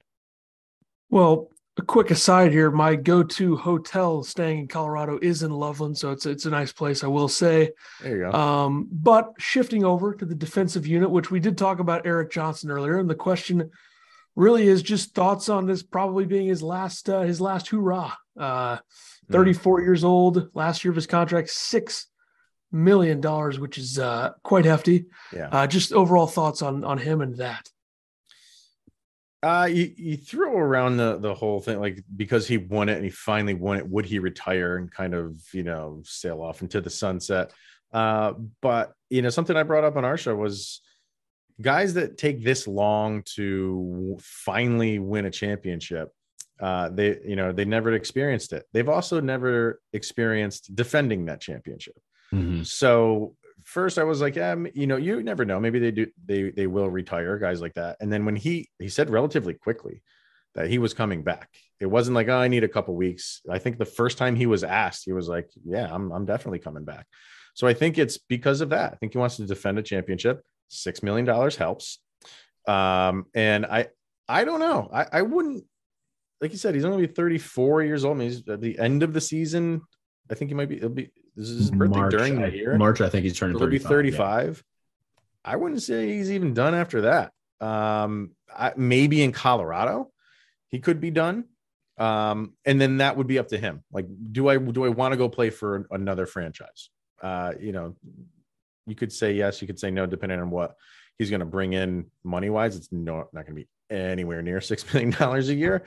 [1.10, 6.12] Well, a quick aside here, my go-to hotel staying in Colorado is in Loveland, so
[6.12, 7.72] it's it's a nice place, I will say.
[8.02, 8.38] There you go.
[8.38, 12.72] Um, but shifting over to the defensive unit, which we did talk about Erik Johnson
[12.72, 13.70] earlier, and the question
[14.36, 18.78] really is just thoughts on this probably being his last uh, his last hoorah uh,
[19.32, 19.84] 34 mm.
[19.84, 20.50] years old.
[20.54, 22.08] Last year of his contract, six
[22.72, 25.06] million dollars, which is uh, quite hefty.
[25.34, 25.50] Yeah.
[25.52, 27.70] Uh, just overall thoughts on on him and that.
[29.44, 33.04] Uh, you, you throw around the the whole thing like because he won it and
[33.04, 36.82] he finally won it, would he retire and kind of you know sail off into
[36.82, 37.52] the sunset?
[37.94, 40.82] Uh, but you know something I brought up on our show was
[41.62, 46.12] guys that take this long to finally win a championship
[46.60, 48.66] uh, they you know they never experienced it.
[48.74, 51.98] They've also never experienced defending that championship.
[52.34, 52.64] Mm-hmm.
[52.64, 55.60] so first i was like yeah you know you never know.
[55.60, 57.98] Maybe they do they they will retire guys like that.
[58.00, 60.02] And then when he he said relatively quickly
[60.56, 61.50] that he was coming back
[61.80, 63.42] it wasn't like oh i need a couple weeks.
[63.50, 66.60] I think the first time he was asked he was like yeah i'm, I'm definitely
[66.60, 67.06] coming back.
[67.54, 68.94] So i think it's because of that.
[68.94, 70.42] I think he wants to defend a championship.
[70.70, 72.00] Six million dollars helps.
[72.68, 73.88] Um and i
[74.28, 74.90] i don't know.
[74.94, 75.64] I i wouldn't
[76.42, 78.18] like you said he's only 34 years old.
[78.18, 79.82] I mean, he's at the end of the season.
[80.30, 82.78] I think he might be it'll be this is his birthday march, during the year.
[82.78, 84.64] March i think he's turning he'll be 35
[85.46, 85.52] yeah.
[85.52, 87.32] i wouldn't say he's even done after that.
[87.66, 90.12] Um I, maybe in colorado
[90.70, 91.46] he could be done.
[91.98, 93.84] Um and then that would be up to him.
[93.92, 96.90] Like do i do i want to go play for another franchise?
[97.22, 97.96] Uh you know
[98.86, 100.76] you could say yes, you could say no, depending on what
[101.18, 102.76] he's going to bring in money wise.
[102.76, 105.84] It's no, not going to be anywhere near six million dollars a year.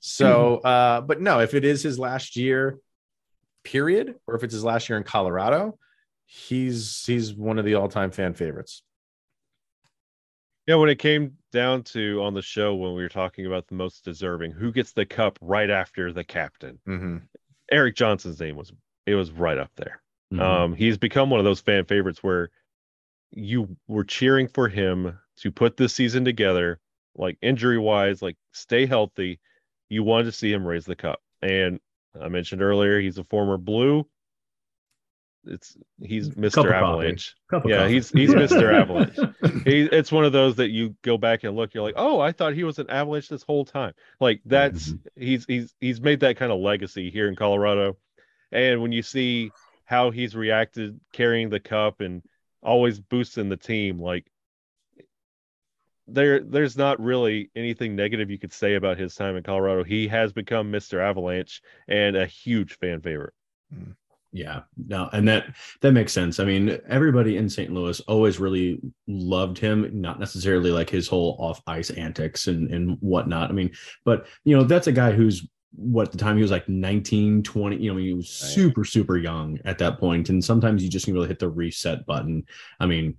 [0.00, 2.78] So, uh, but no, if it is his last year,
[3.64, 5.78] period, or if it's his last year in Colorado,
[6.26, 8.82] he's he's one of the all time fan favorites.
[10.66, 13.74] Yeah, when it came down to on the show when we were talking about the
[13.74, 16.78] most deserving, who gets the cup right after the captain?
[16.88, 17.16] Mm-hmm.
[17.70, 18.72] Erik Johnson's name was
[19.06, 20.02] it was right up there.
[20.32, 20.42] Mm-hmm.
[20.42, 22.50] Um, he's become one of those fan favorites where
[23.32, 26.78] you were cheering for him to put this season together,
[27.16, 29.40] like injury wise, like stay healthy.
[29.88, 31.20] You wanted to see him raise the cup.
[31.42, 31.80] And
[32.20, 34.06] I mentioned earlier, he's a former blue.
[35.44, 36.70] It's he's Mr.
[36.70, 37.34] Avalanche.
[37.64, 38.72] Yeah, he's he's Mr.
[38.72, 39.18] Avalanche.
[39.64, 42.32] He, it's one of those that you go back and look, you're like, oh, I
[42.32, 43.92] thought he was an Avalanche this whole time.
[44.18, 45.22] Like that's mm-hmm.
[45.22, 47.96] he's he's he's made that kind of legacy here in Colorado.
[48.50, 49.50] And when you see
[49.84, 52.22] how he's reacted carrying the cup and
[52.62, 54.26] always boosting the team like
[56.12, 59.84] there there's not really anything negative you could say about his time in Colorado.
[59.84, 61.00] He has become Mr.
[61.00, 63.34] Avalanche and a huge fan favorite.
[63.72, 63.92] Hmm.
[64.34, 66.40] Yeah, no, and that that makes sense.
[66.40, 67.70] I mean, everybody in St.
[67.70, 72.96] Louis always really loved him, not necessarily like his whole off ice antics and and
[73.00, 73.50] whatnot.
[73.50, 73.72] I mean,
[74.06, 77.76] but you know, that's a guy who's what the time he was like 19 20
[77.76, 81.14] you know he was super super young at that point and sometimes you just can
[81.14, 82.44] really hit the reset button
[82.78, 83.16] i mean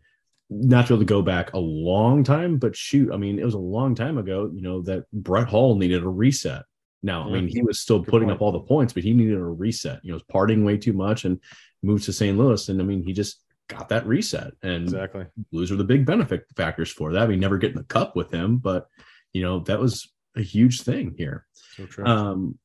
[0.50, 3.46] not to be able to go back a long time but shoot i mean it
[3.46, 6.64] was a long time ago you know that brett Hull needed a reset
[7.02, 8.38] now i mean he was still putting point.
[8.38, 10.94] up all the points but he needed a reset you know was partying way too
[10.94, 11.40] much and
[11.82, 15.72] moved to st louis and i mean he just got that reset and exactly blues
[15.72, 18.58] are the big benefit factors for that i mean never getting the cup with him
[18.58, 18.88] but
[19.32, 21.46] you know that was a huge thing here.
[21.76, 22.06] So true.
[22.06, 22.60] Um,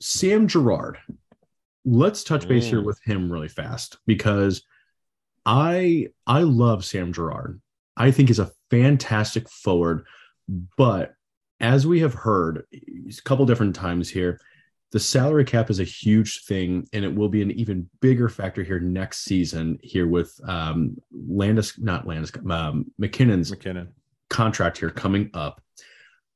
[0.00, 0.98] Sam Girard.
[1.86, 2.70] Let's touch base mm.
[2.70, 4.62] here with him really fast because
[5.46, 7.60] I I love Sam Girard.
[7.96, 10.06] I think he's a fantastic forward,
[10.76, 11.14] but
[11.60, 14.40] as we have heard a couple different times here,
[14.92, 18.62] the salary cap is a huge thing, and it will be an even bigger factor
[18.62, 19.78] here next season.
[19.82, 23.92] Here with um, Landis, not Landis, um, MacKinnon's MacKinnon
[24.30, 25.60] contract here coming up.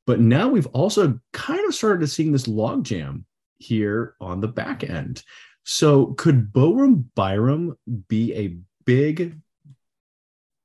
[0.05, 3.23] But now we've also kind of started to seeing this logjam
[3.59, 5.23] here on the back end.
[5.63, 8.57] So could Bowen Byram be a
[8.89, 9.39] big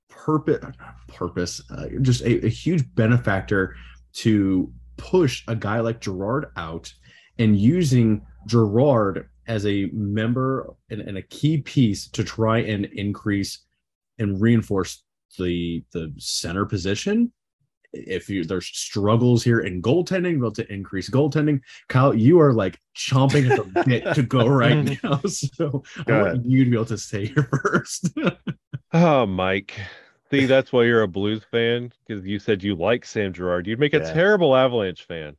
[0.09, 0.65] purpose,
[1.09, 3.77] purpose, uh, just a, a huge benefactor
[4.15, 6.91] to push a guy like Girard out
[7.39, 13.67] and using Girard as a member and, and, a key piece to try and increase
[14.19, 15.03] and reinforce
[15.39, 17.31] the the center position
[17.95, 21.61] if you there's struggles here in goaltending, about to increase goaltending.
[21.89, 25.07] Kyle, you are like chomping at the bit to go right mm-hmm.
[25.07, 25.21] now.
[25.29, 28.11] So go I want you to be able to stay here first.
[28.93, 29.75] oh, Mike.
[30.31, 33.67] See, that's why you're a Blues fan because you said you like Sam Girard.
[33.67, 34.13] You'd make a yeah.
[34.13, 35.37] terrible Avalanche fan.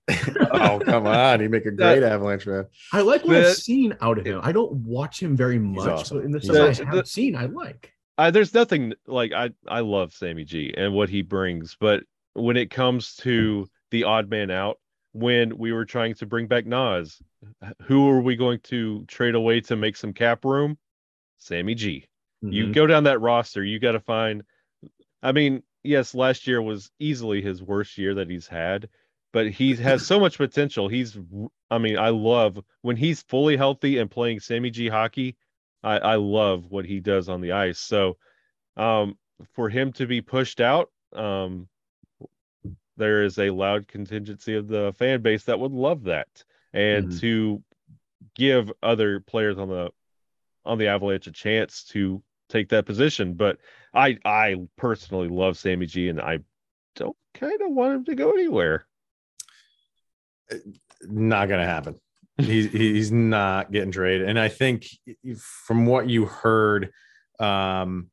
[0.53, 1.41] oh, come on.
[1.41, 2.65] You make a great that, Avalanche fan.
[2.93, 4.39] I like what that, I've seen out of him.
[4.43, 6.17] I don't watch him very much, awesome.
[6.17, 7.93] but in the stuff I have seen, I like.
[8.17, 12.03] I, there's nothing like I I love Sammy G and what he brings, but
[12.35, 14.77] when it comes to the odd man out
[15.13, 17.21] when we were trying to bring back Nas.
[17.83, 20.77] Who are we going to trade away to make some cap room?
[21.37, 22.05] Sammy G.
[22.43, 22.53] Mm-hmm.
[22.53, 24.43] You go down that roster, you got to find.
[25.23, 28.89] I mean, yes, last year was easily his worst year that he's had,
[29.31, 30.89] but he has so much potential.
[30.89, 31.17] He's,
[31.71, 35.37] I mean, I love when he's fully healthy and playing Sammy G hockey.
[35.81, 37.79] I, I love what he does on the ice.
[37.79, 38.17] So,
[38.75, 39.17] um,
[39.53, 41.69] for him to be pushed out, um,
[42.97, 46.43] there is a loud contingency of the fan base that would love that,
[46.73, 47.17] and mm-hmm.
[47.19, 47.63] to
[48.35, 49.91] give other players on the
[50.65, 53.33] on the Avalanche a chance to take that position.
[53.33, 53.57] But
[53.93, 56.39] I I personally love Sammy G, and I
[56.95, 58.85] don't kind of want him to go anywhere.
[61.01, 61.99] Not gonna happen.
[62.37, 64.87] he's he's not getting traded, and I think
[65.37, 66.91] from what you heard,
[67.39, 68.09] um,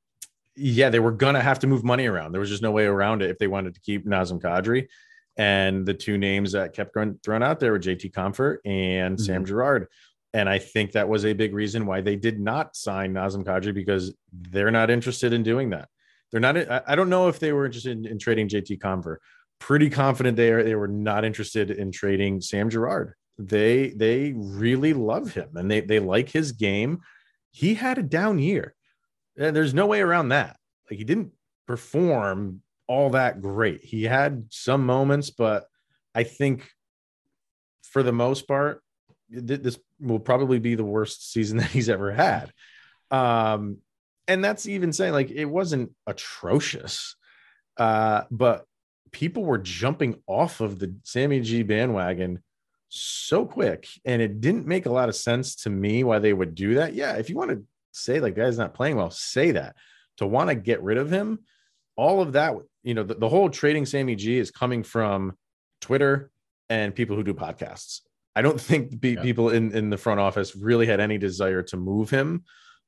[0.57, 2.33] yeah, they were gonna have to move money around.
[2.33, 4.89] There was just no way around it if they wanted to keep Nazem Kadri.
[5.37, 9.25] And the two names that kept going thrown out there were JT Compher and mm-hmm.
[9.25, 9.87] Sam Girard.
[10.35, 13.75] And I think that was a big reason why they did not sign Nazem Kadri
[13.75, 15.89] because they're not interested in doing that.
[16.31, 16.57] They're not.
[16.89, 19.19] I don't know if they were interested in, in trading JT Compher.
[19.59, 20.63] Pretty confident they are.
[20.63, 23.15] They were not interested in trading Sam Girard.
[23.39, 27.01] They they really love him and they they like his game.
[27.51, 28.75] He had a down year.
[29.37, 30.57] There's no way around that.
[30.91, 31.33] Like he didn't
[31.67, 33.85] perform all that great.
[33.85, 35.65] He had some moments, but
[36.15, 36.69] I think
[37.83, 38.83] for the most part,
[39.31, 42.53] this will probably be the worst season that he's ever had.
[43.11, 43.79] Um,
[44.29, 47.17] and that's even saying like it wasn't atrocious,
[47.77, 48.65] uh, but
[49.11, 52.43] people were jumping off of the Sammy G bandwagon
[52.89, 56.55] so quick, and it didn't make a lot of sense to me why they would
[56.55, 56.95] do that.
[56.95, 59.77] Yeah, if you want to say like guy's not playing well, say that.
[60.19, 61.41] To want to get rid of him,
[61.97, 65.37] all of that, you know, the, the whole trading Sammy G is coming from
[65.81, 66.31] Twitter
[66.69, 68.01] and people who do podcasts.
[68.35, 69.23] I don't think the yeah.
[69.23, 72.45] people in, in the front office really had any desire to move him.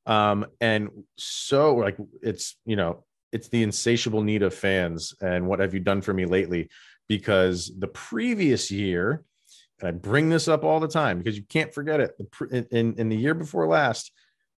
[0.07, 5.61] Um, and so like it's you know it's the insatiable need of fans and what
[5.61, 6.69] have you done for me lately?
[7.09, 9.25] Because the previous year,
[9.81, 12.15] and I bring this up all the time because you can't forget it.
[12.71, 14.13] In, in the year before last,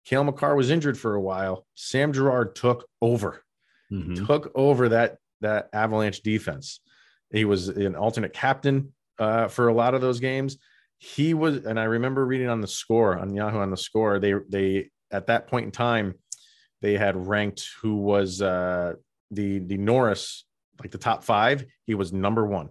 [0.06, 1.66] Cale Makar was injured for a while.
[1.76, 3.44] Sam Girard took over,
[3.92, 4.26] mm-hmm.
[4.26, 6.80] took over that that Avalanche defense.
[7.32, 10.58] He was an alternate captain uh, for a lot of those games
[10.98, 14.34] he was and i remember reading on the score on yahoo on the score they
[14.50, 16.16] they at that point in time
[16.82, 18.94] they had ranked who was uh
[19.32, 20.46] the the norris
[20.82, 22.70] like the top five he was number one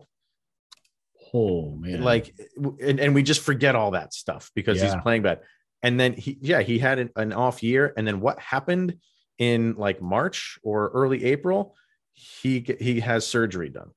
[1.32, 2.35] oh man like
[2.80, 4.85] and, and we just forget all that stuff because yeah.
[4.85, 5.41] he's playing bad
[5.85, 8.97] and then he yeah he had an, an off year and then what happened
[9.39, 11.76] in like march or early april
[12.12, 13.91] he he has surgery done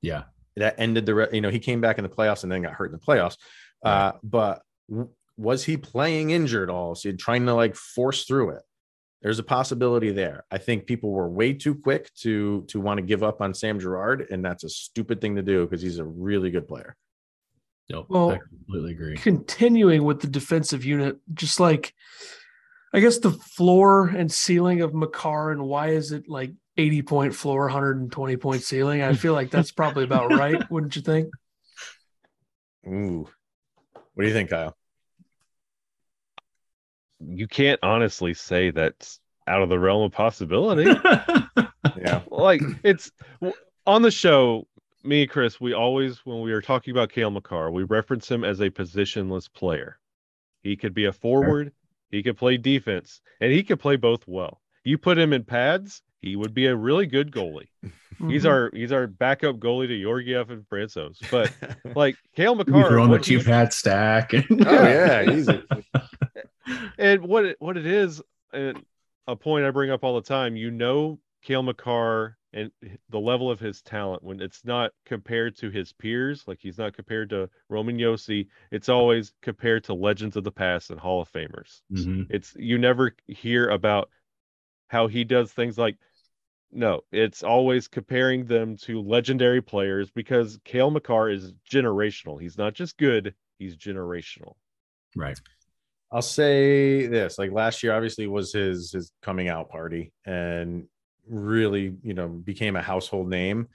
[0.00, 0.24] yeah
[0.56, 2.86] that ended the you know he came back in the playoffs and then got hurt
[2.86, 3.36] in the playoffs
[3.84, 4.62] uh, but
[5.36, 6.94] was he playing injured all?
[6.94, 8.62] So trying to like force through it.
[9.22, 10.44] There's a possibility there.
[10.50, 13.80] I think people were way too quick to to want to give up on Sam
[13.80, 16.94] Girard, and that's a stupid thing to do because he's a really good player.
[17.90, 19.16] Nope, well, I completely agree.
[19.16, 21.94] Continuing with the defensive unit, just like
[22.94, 27.34] I guess the floor and ceiling of Makar, and why is it like 80 point
[27.34, 29.02] floor, 120 point ceiling?
[29.02, 31.28] I feel like that's probably about right, wouldn't you think?
[32.86, 33.28] Ooh,
[34.14, 34.76] what do you think, Kyle?
[37.20, 40.84] You can't honestly say that's out of the realm of possibility.
[41.96, 42.22] yeah.
[42.30, 43.10] Like it's
[43.86, 44.66] on the show,
[45.04, 48.60] me Chris, we always, when we are talking about Cale Makar, we reference him as
[48.60, 49.98] a positionless player.
[50.62, 51.72] He could be a forward,
[52.10, 54.60] he could play defense, and he could play both well.
[54.84, 57.68] You put him in pads, he would be a really good goalie.
[58.14, 58.30] Mm-hmm.
[58.30, 61.18] He's our he's our backup goalie to Georgiev and Francouz.
[61.32, 61.52] But
[61.96, 64.32] like Cale Makar, throw on the cheap hat stack.
[64.32, 64.46] And...
[64.64, 65.60] oh yeah, easy.
[66.96, 68.84] and what it, what it is, and
[69.26, 70.54] a point I bring up all the time.
[70.54, 72.70] You know, Cale Makar and
[73.10, 76.94] the level of his talent when it's not compared to his peers, like he's not
[76.94, 81.30] compared to Roman Josi, it's always compared to legends of the past and Hall of
[81.30, 81.80] Famers.
[81.92, 82.22] Mm-hmm.
[82.30, 84.08] It's you never hear about
[84.86, 85.96] how he does things like
[86.70, 92.40] no, it's always comparing them to legendary players because Cale Makar is generational.
[92.40, 94.54] He's not just good, he's generational.
[95.16, 95.38] Right.
[96.12, 100.86] I'll say this like last year obviously was his his coming out party and
[101.28, 103.68] really, you know, became a household name.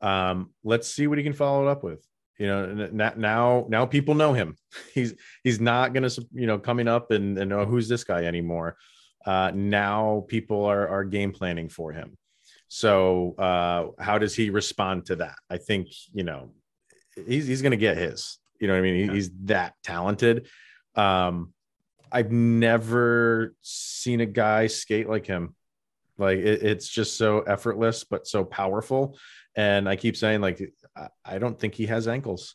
[0.00, 2.06] Um, let's see what he can follow it up with.
[2.38, 4.56] You know, now now people know him.
[4.94, 8.76] He's he's not gonna you know coming up and, and know who's this guy anymore.
[9.24, 12.16] Uh, now people are are game planning for him.
[12.68, 15.36] So uh, how does he respond to that?
[15.50, 16.52] I think you know
[17.14, 18.38] he's he's going to get his.
[18.58, 19.06] You know what I mean?
[19.06, 19.12] Yeah.
[19.12, 20.48] He's that talented.
[20.94, 21.52] Um,
[22.10, 25.54] I've never seen a guy skate like him.
[26.18, 29.18] Like it, it's just so effortless, but so powerful.
[29.56, 30.60] And I keep saying, like,
[31.24, 32.54] I, don't think he has ankles.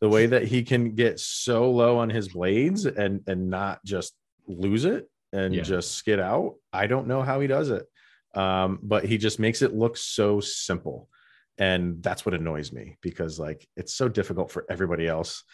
[0.00, 4.14] The way that he can get so low on his blades and and not just
[4.46, 5.62] lose it and Yeah.
[5.62, 7.86] just skid out, I don't know how he does it.
[8.34, 11.08] Um, but he just makes it look so simple,
[11.56, 15.44] and that's what annoys me because like it's so difficult for everybody else.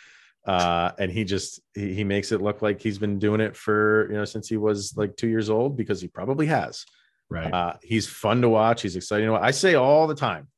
[0.46, 4.08] Uh, and he just he, he makes it look like he's been doing it for
[4.10, 6.86] you know since he was like two years old because he probably has.
[7.30, 7.52] Right.
[7.52, 8.82] Uh, he's fun to watch.
[8.82, 9.42] He's exciting to watch.
[9.42, 10.48] I say all the time.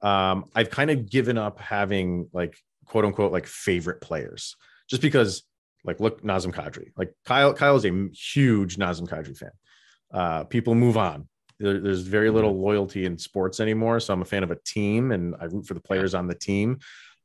[0.00, 2.56] Um, I've kind of given up having like
[2.86, 4.56] quote unquote like favorite players
[4.88, 5.42] just because
[5.84, 6.92] like look Nazem Kadri.
[6.96, 9.50] Like Kyle Kyle is a huge Nazem Kadri fan.
[10.12, 11.28] Uh, people move on.
[11.58, 14.00] There, there's very little loyalty in sports anymore.
[14.00, 16.34] So I'm a fan of a team and I root for the players on the
[16.34, 16.78] team.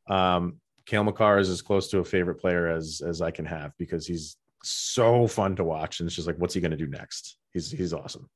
[0.09, 3.73] Um, Cale Makar is as close to a favorite player as as I can have
[3.77, 5.99] because he's so fun to watch.
[5.99, 7.37] And it's just like, what's he going to do next?
[7.53, 8.29] He's he's awesome.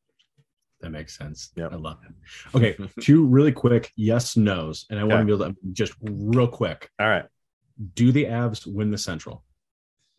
[0.82, 1.52] That makes sense.
[1.56, 1.68] Yeah.
[1.72, 2.12] I love it.
[2.56, 6.48] Okay, two really quick yes nos, and I want to be able to just real
[6.48, 6.90] quick.
[7.00, 7.26] All right.
[7.94, 9.44] Do the Avs win the Central?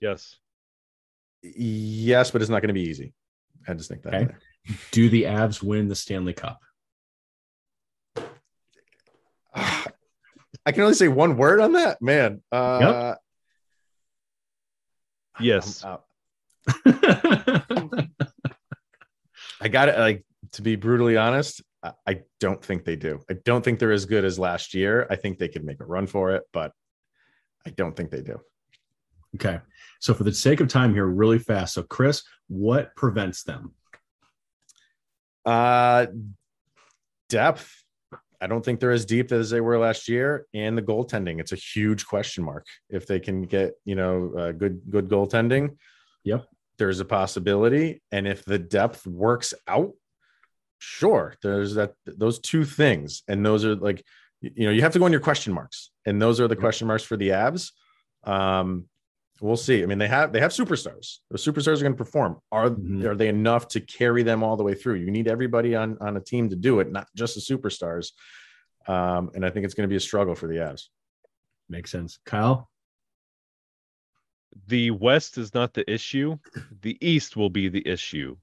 [0.00, 0.36] Yes.
[1.42, 3.12] Yes, but it's not going to be easy.
[3.66, 4.14] I just think that.
[4.14, 4.34] Okay.
[4.92, 6.60] Do the Avs win the Stanley Cup?
[9.54, 12.40] I can only say one word on that, man.
[12.52, 13.16] Uh,
[15.40, 15.84] Yes.
[15.84, 15.98] I'm.
[19.60, 19.98] I got it.
[19.98, 21.62] Like to be brutally honest,
[22.06, 23.20] I, don't think they do.
[23.28, 25.06] I don't think they're as good as last year.
[25.10, 26.72] I think they could make a run for it, but
[27.66, 28.40] I don't think they do.
[29.34, 29.60] okay.
[30.00, 31.74] So for the sake of time here, really fast.
[31.74, 33.74] So Chris, what prevents them?
[35.44, 36.06] Uh,
[37.28, 37.82] depth.
[38.40, 41.38] I don't think they're as deep as they were last year, and the goaltending.
[41.40, 42.66] It's a huge question mark.
[42.90, 45.76] If they can get you know uh, good good goaltending,
[46.24, 46.46] Yep.
[46.78, 48.02] there's a possibility.
[48.10, 49.92] And if the depth works out,
[50.82, 54.04] sure, there's that those two things, and those are like
[54.40, 56.86] you know you have to go on your question marks, and those are the question
[56.88, 57.70] marks for the Avs.
[58.24, 58.86] Um,
[59.40, 59.82] we'll see.
[59.82, 61.18] I mean, they have they have superstars.
[61.30, 62.40] The superstars are going to perform.
[62.50, 63.04] Are Mhm.
[63.04, 64.96] are they enough to carry them all the way through?
[64.96, 68.10] You need everybody on on a team to do it, not just the superstars.
[68.88, 70.88] Um, and I think it's going to be a struggle for the Avs
[71.68, 72.18] Makes sense.
[72.26, 72.68] Kyle?
[74.66, 76.36] The West is not the issue.
[76.82, 78.36] The East will be the issue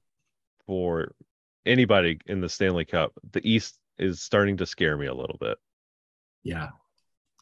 [0.66, 1.14] for
[1.66, 3.12] anybody in the Stanley Cup.
[3.32, 5.58] The East is starting to scare me a little bit.
[6.42, 6.68] Yeah.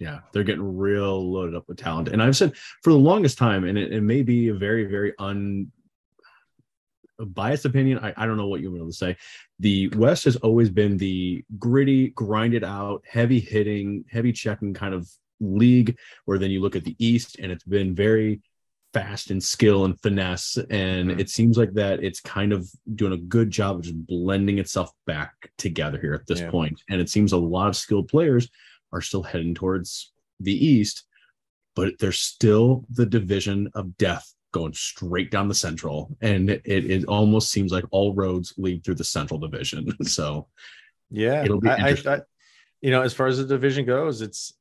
[0.01, 0.21] Yeah.
[0.33, 2.09] They're getting real loaded up with talent.
[2.09, 5.13] And I've said for the longest time, and it, it may be a very, very
[5.19, 5.71] un
[7.19, 7.99] biased opinion.
[7.99, 9.17] I, I don't know what you want to say.
[9.59, 15.09] The West has always been the gritty, grinded out, heavy hitting, heavy checking kind of
[15.41, 18.41] league, where then you look at the East and it's been very
[18.95, 20.57] fast and skill and finesse.
[20.71, 21.21] And Mhm.
[21.21, 24.91] it seems like that it's kind of doing a good job of just blending itself
[25.07, 26.51] back together here at this Yeah.
[26.51, 26.81] point.
[26.89, 28.49] And it seems a lot of skilled players
[28.93, 31.05] are still heading towards the East,
[31.75, 36.17] but there's still the division of death going straight down the Central.
[36.23, 39.87] And it, it almost seems like all roads lead through the Central Division.
[40.05, 40.49] So
[41.11, 41.97] Yeah, It'll be I, I.
[42.07, 42.21] I,
[42.81, 44.55] you know, as far as the division goes, it's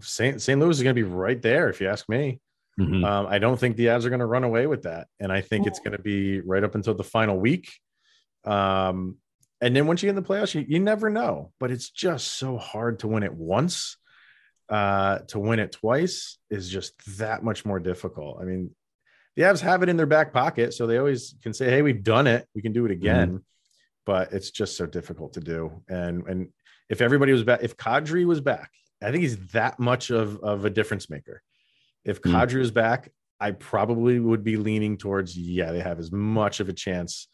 [0.00, 0.40] St.
[0.42, 0.60] St.
[0.60, 2.40] Louis is going to be right there, if you ask me.
[2.78, 5.32] Mhm, Um, I don't think the Avs are going to run away with that, and
[5.32, 7.72] I think it's going to be right up until the final week.
[8.44, 9.18] Um,
[9.60, 11.52] and then once you get in the playoffs, you, you never know.
[11.58, 13.96] But it's just so hard to win it once.
[14.68, 18.38] Uh, to win it twice is just that much more difficult.
[18.40, 18.74] I mean,
[19.36, 22.02] the Avs have it in their back pocket, so they always can say, "Hey, we've
[22.02, 22.46] done it.
[22.54, 23.44] We can do it again."
[24.06, 25.82] But it's just so difficult to do.
[25.88, 26.48] And and
[26.88, 28.70] if everybody was back, if Kadri was back,
[29.02, 31.42] I think he's that much of of a difference maker.
[32.04, 32.32] If Mm.
[32.32, 36.68] Kadri was back, I probably would be leaning towards yeah, they have as much of
[36.68, 37.28] a chance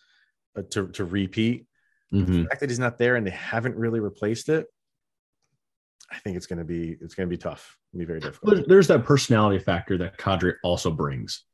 [0.57, 1.67] uh, to to repeat.
[2.13, 2.27] mhm.
[2.27, 4.67] The fact that he's not there and they haven't really replaced it,
[6.11, 7.77] I think it's going to be it's going to be tough.
[7.93, 8.67] It'll be very difficult.
[8.69, 11.45] There's that personality factor that Kadri also brings,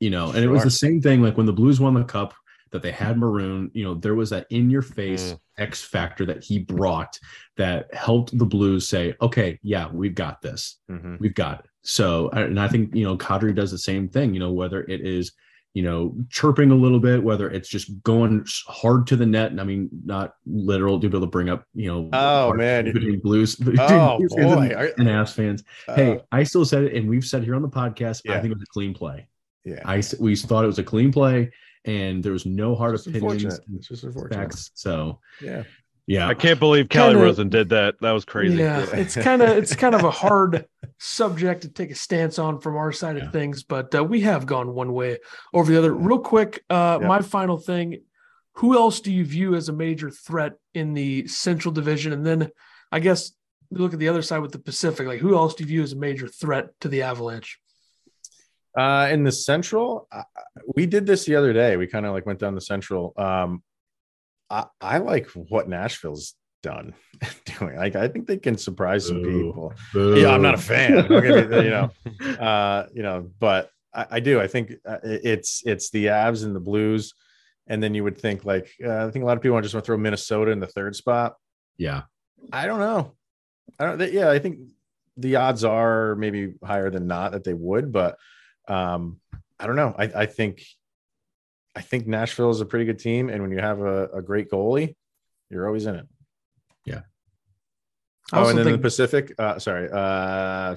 [0.00, 2.34] you know, and it was the same thing like when the Blues won the cup
[2.72, 5.38] that they had Maroon, you know, there was that in your face Mm.
[5.58, 7.18] X factor that he brought
[7.56, 10.76] that helped the Blues say, okay, yeah, we've got this.
[10.90, 11.18] Mhm.
[11.18, 11.66] we've got it.
[11.82, 14.34] So, and I think you know, Kadri does the same thing.
[14.34, 15.32] You know, whether it is
[15.72, 19.50] you know chirping a little bit, whether it's just going hard to the net.
[19.50, 22.10] And I mean, not literal to be able to bring up you know.
[22.12, 22.84] Oh, man.
[22.92, 25.62] between Blues, between Oh Blues boy, and, Avs fans.
[25.94, 28.28] hey, uh, I still said it, and we've said it here on the podcast.
[28.28, 29.28] I think it was a clean play.
[29.64, 31.50] yeah, I we thought it was a clean play,
[31.86, 33.76] and there was no hard it's opinions, unfortunate.
[33.78, 34.36] It's just unfortunate.
[34.36, 34.70] facts.
[34.74, 35.62] So, Yeah,
[36.06, 37.94] yeah, I can't believe Kelly Kinda- Rosen did that.
[38.00, 38.56] That was crazy.
[38.56, 38.96] Yeah, Yeah.
[39.00, 40.66] it's kind of it's kind of a hard
[40.98, 43.26] subject to take a stance on from our side Yeah.
[43.26, 45.18] of things, but uh, we have gone one way
[45.54, 45.92] over the other.
[45.94, 47.06] Real quick, uh, Yeah.
[47.08, 48.02] my final thing:
[48.54, 52.12] Who else do you view as a major threat in the Central Division?
[52.12, 52.50] And then,
[52.90, 53.32] I guess
[53.70, 55.92] look at the other side with the Pacific, like who else do you view as
[55.92, 57.58] a major threat to the Avalanche?
[58.76, 60.22] Uh, in the Central, uh,
[60.74, 61.76] we did this the other day.
[61.76, 63.14] We kind of like went down the Central.
[63.16, 63.62] Um,
[64.50, 66.94] I, I like what Nashville's done
[67.58, 67.76] doing.
[67.76, 69.46] Like, I think they can surprise some Boo.
[69.48, 69.72] people.
[69.92, 70.20] Boo.
[70.20, 70.92] Yeah, I'm not a fan.
[71.08, 71.90] Don't get me- you know,
[72.38, 74.40] uh, you know, but I, I do.
[74.40, 77.14] I think uh, it's it's the Avs and the Blues,
[77.66, 79.84] and then you would think like uh, I think a lot of people just want
[79.84, 81.36] to throw Minnesota in the third spot.
[81.78, 82.02] yeah.
[82.52, 83.12] I don't know.
[83.80, 84.12] I don't.
[84.12, 84.58] Yeah, I think
[85.16, 88.18] the odds are maybe higher than not that they would, but
[88.68, 89.20] um,
[89.58, 89.94] I don't know.
[89.96, 90.62] I, I think
[91.74, 94.50] I think Nashville is a pretty good team, and when you have a, a great
[94.50, 94.94] goalie,
[95.50, 96.06] you're always in it.
[98.32, 99.32] I Oh, also and then think the Pacific.
[99.38, 99.88] Uh, sorry.
[99.90, 100.76] Uh,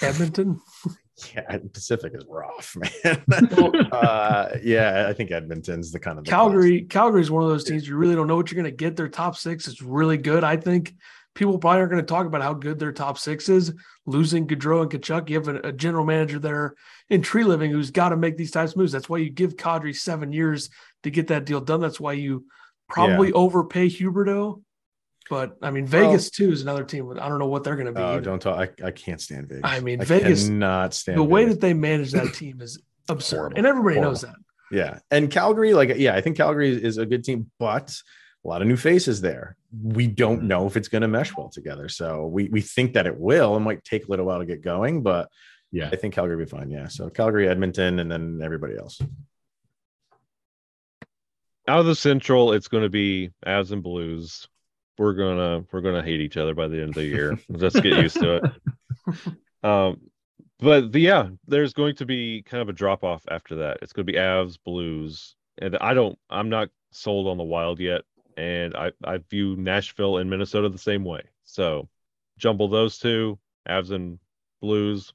[0.00, 0.60] Edmonton.
[1.34, 3.88] yeah, Pacific is rough, man.
[3.92, 7.64] uh, yeah, I think Edmonton's the kind of the Calgary, Calgary is one of those
[7.64, 8.94] teams you really don't know what you're going to get.
[8.94, 10.44] Their top six is really good.
[10.44, 10.94] I think
[11.38, 13.72] people probably aren't going to talk about how good their top six is.
[14.06, 16.74] Losing Gaudreau and Tkachuk, you have a, a general manager there
[17.08, 18.90] in Treliving who's got to make these types of moves.
[18.92, 20.68] That's why you give Kadri seven years
[21.04, 21.80] to get that deal done.
[21.80, 22.46] That's why you
[22.88, 24.62] probably overpay Huberdeau.
[25.30, 27.08] But I mean, Vegas too is another team.
[27.20, 28.00] I don't know what they're going to be.
[28.00, 28.20] Oh, either.
[28.22, 28.70] don't talk.
[28.82, 29.60] I, I can't stand Vegas.
[29.62, 33.36] I mean, I Vegas- cannot stand the way that they manage that team is absurd,
[33.36, 33.58] Horrible.
[33.58, 34.10] and everybody Horrible.
[34.12, 34.36] knows that.
[34.72, 34.98] Yeah.
[35.10, 37.94] And Calgary, like, yeah, I think Calgary is a good team, but
[38.44, 39.56] a lot of new faces there.
[39.82, 41.88] We don't know if it's going to mesh well together.
[41.88, 43.56] So we, we think that it will.
[43.56, 45.28] It might take a little while to get going, but
[45.72, 45.90] Yeah.
[45.92, 46.70] I think Calgary will be fine.
[46.70, 46.88] Yeah.
[46.88, 49.00] So Calgary, Edmonton, and then everybody else.
[51.66, 54.48] Out of the Central, it's going to be Avs and Blues.
[54.96, 57.38] We're gonna we're gonna hate each other by the end of the year.
[57.48, 58.36] Let's get used to
[59.06, 59.14] it.
[59.62, 60.00] Um,
[60.60, 63.78] but the, yeah, there's going to be kind of a drop off after that.
[63.82, 66.18] It's going to be Avs, Blues, and I don't.
[66.30, 68.02] I'm not sold on the Wild yet,
[68.38, 71.22] and I I view Nashville and Minnesota the same way.
[71.44, 71.88] So
[72.38, 74.18] jumble those two, Avs and
[74.62, 75.12] Blues.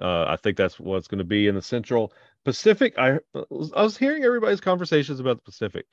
[0.00, 2.12] Uh, I think that's what's going to be in the Central
[2.44, 2.94] Pacific.
[2.98, 5.86] I I was hearing everybody's conversations about the Pacific.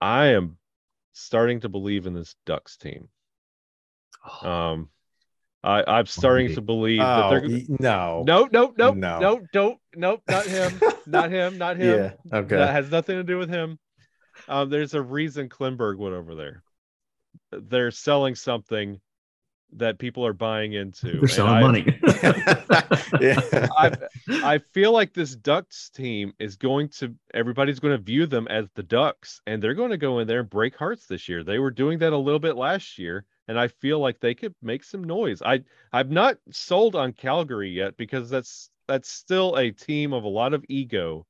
[0.00, 0.58] I am
[1.12, 3.08] starting to believe in this Ducks team.
[4.42, 4.88] Um,
[5.62, 7.52] I I'm starting to believe that Oh, they're gonna.
[7.54, 8.24] y- no.
[8.26, 9.18] No, no, no, No.
[9.20, 12.14] no, don't, nope, not him, not him, not him.
[12.30, 12.38] Yeah.
[12.38, 12.56] Okay.
[12.56, 13.78] That has nothing to do with him.
[14.46, 16.62] Um, there's a reason Klingberg went over there.
[17.50, 19.00] They're selling something
[19.74, 21.18] that people are buying into.
[21.20, 21.98] They're selling I- money.
[23.20, 23.68] yeah.
[23.76, 23.92] I
[24.28, 28.66] I feel like this Ducks team is going to everybody's going to view them as
[28.74, 31.44] the Ducks, and they're going to go in there and break hearts this year.
[31.44, 34.54] They were doing that a little bit last year, and I feel like they could
[34.62, 35.42] make some noise.
[35.42, 35.62] I
[35.92, 40.54] I'm not sold on Calgary yet because that's that's still a team of a lot
[40.54, 41.26] of ego,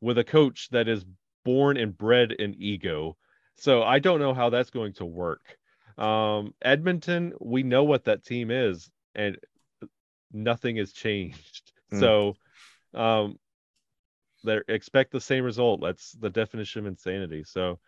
[0.00, 1.04] with a coach that is
[1.44, 3.16] born and bred in ego.
[3.56, 5.58] So I don't know how that's going to work.
[5.96, 9.38] Um, Edmonton, we know what that team is, and
[10.32, 11.72] nothing has changed.
[11.90, 12.00] Hmm.
[12.00, 12.34] So,
[12.94, 13.38] um,
[14.42, 15.80] they expect the same result.
[15.80, 17.44] That's the definition of insanity.
[17.44, 17.78] So,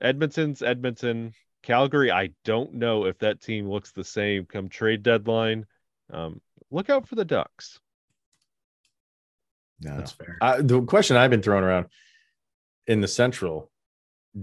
[0.00, 1.34] Edmonton's Edmonton.
[1.62, 5.64] Calgary, I don't know if that team looks the same come trade deadline.
[6.12, 7.80] Um, look out for the Ducks.
[9.80, 9.96] No.
[9.96, 10.36] That's fair.
[10.42, 11.86] Uh, the question I've been throwing around
[12.86, 13.70] in the Central: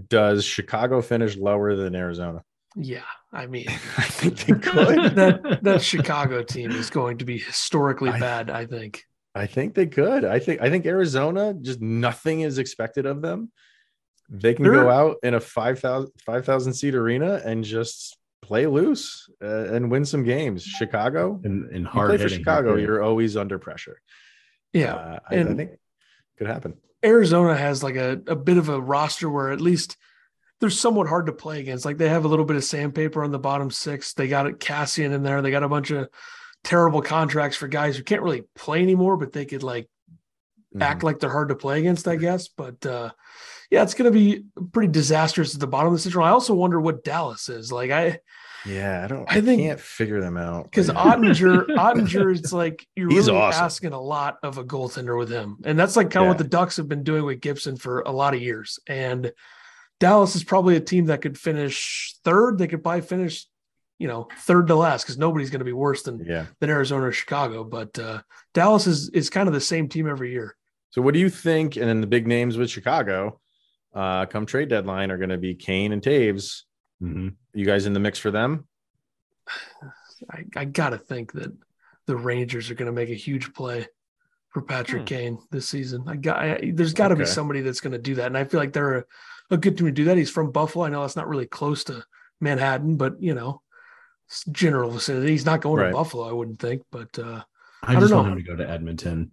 [0.08, 2.42] Does Chicago finish lower than Arizona?
[2.76, 3.66] Yeah, I mean
[3.98, 5.14] I think they could.
[5.16, 8.50] that that Chicago team is going to be historically I- bad.
[8.50, 9.04] I think.
[9.34, 10.26] I think they could.
[10.26, 13.50] I think I think Arizona just nothing is expected of them.
[14.28, 19.28] They can They're- go out in a 5,000 5,000 seat arena and just play loose
[19.42, 20.64] uh, and win some games.
[20.64, 22.38] Chicago, and, and you hard play for hitting.
[22.40, 24.00] Chicago, you're always under pressure.
[24.74, 25.70] Yeah, Uh, I, I and- think
[26.38, 26.74] could happen.
[27.04, 29.96] Arizona has like a, a bit of a roster where at least
[30.60, 31.84] they're somewhat hard to play against.
[31.84, 34.14] Like they have a little bit of sandpaper on the bottom six.
[34.14, 35.42] They got Kassian in there.
[35.42, 36.08] They got a bunch of
[36.62, 39.88] terrible contracts for guys who can't really play anymore, but they could like
[40.74, 40.82] Mm-hmm.
[40.84, 42.48] act like they're hard to play against, I guess.
[42.48, 43.10] But uh
[43.70, 46.24] yeah, it's gonna be pretty disastrous at the bottom of the central.
[46.24, 47.70] I also wonder what Dallas is.
[47.70, 48.20] Like I
[48.66, 49.30] Yeah, I don't.
[49.30, 50.94] I I, think- can't figure them out because Yeah.
[50.94, 53.64] Oettinger, Oettinger, it's like you're He's really awesome.
[53.64, 56.44] asking a lot of a goaltender with him, and that's like kind of what the
[56.44, 58.78] Ducks have been doing with Gibson for a lot of years.
[58.86, 59.32] And
[60.00, 62.58] Dallas is probably a team that could finish third.
[62.58, 63.46] They could probably finish,
[63.98, 66.46] you know, third to last because nobody's going to be worse than Yeah.
[66.60, 67.64] than Arizona or Chicago.
[67.64, 68.22] But uh,
[68.54, 70.56] Dallas is is kind of the same team every year.
[70.90, 71.76] So what do you think?
[71.76, 73.40] And then the big names with Chicago,
[73.94, 76.62] uh, come trade deadline are going to be Kane and Toews.
[77.02, 77.34] Mhm.
[77.54, 78.66] You guys in the mix for them?
[80.30, 81.52] I, I gotta think that
[82.06, 83.86] the Rangers are going to make a huge play
[84.50, 85.06] for Patrick Hmm.
[85.06, 86.04] Kane this season.
[86.06, 88.44] I got I, there's got to be somebody that's going to do that, and I
[88.44, 89.04] feel like they're a,
[89.50, 90.16] a good team to do that.
[90.16, 90.84] He's from Buffalo.
[90.84, 92.04] I know that's not really close to
[92.40, 93.62] Manhattan, but you know,
[94.50, 95.30] general vicinity.
[95.30, 95.88] He's not going Right.
[95.88, 97.42] to Buffalo, I wouldn't think, but uh,
[97.82, 98.32] I, I just don't want know.
[98.34, 99.32] him to go to Edmonton.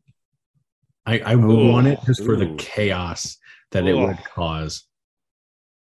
[1.05, 3.37] I, I would want it just for the chaos
[3.71, 4.85] that it would cause.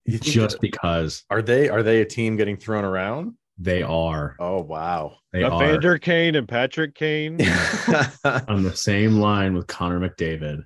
[0.07, 3.35] You think Just that- because are they are they a team getting thrown around?
[3.63, 4.37] they are.
[4.41, 5.17] Oh wow.
[5.33, 7.35] They are Evander Kane and Patrick Kane.
[8.25, 10.65] on the same line with Connor McDavid.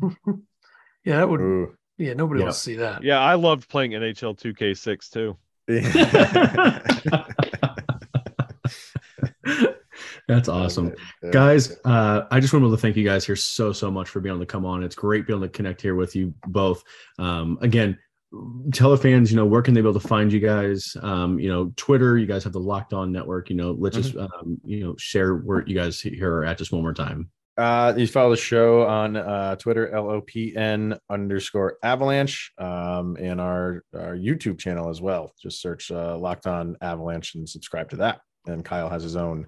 [1.04, 1.74] yeah, that would Ooh.
[1.98, 2.44] yeah, nobody Yep.
[2.46, 3.02] wants to see that.
[3.02, 5.36] yeah, I loved playing NHL 2K6 too.
[10.28, 10.94] That's awesome.
[11.32, 14.34] guys uh i just wanted to thank you guys here so so much for being
[14.34, 16.84] able to come on it's great being able to connect here with you both
[17.18, 17.98] um again
[18.72, 21.38] tell the fans you know where can they be able to find you guys um
[21.40, 24.60] you know twitter you guys have the locked on network you know let's just um
[24.64, 28.06] you know share where you guys here are at just one more time Uh, you
[28.06, 34.88] follow the show on uh, Twitter, LOPN underscore avalanche, um, and our, our YouTube channel
[34.88, 35.34] as well.
[35.42, 38.20] Just search uh, Locked On Avalanche and subscribe to that.
[38.46, 39.46] And Kyle has his own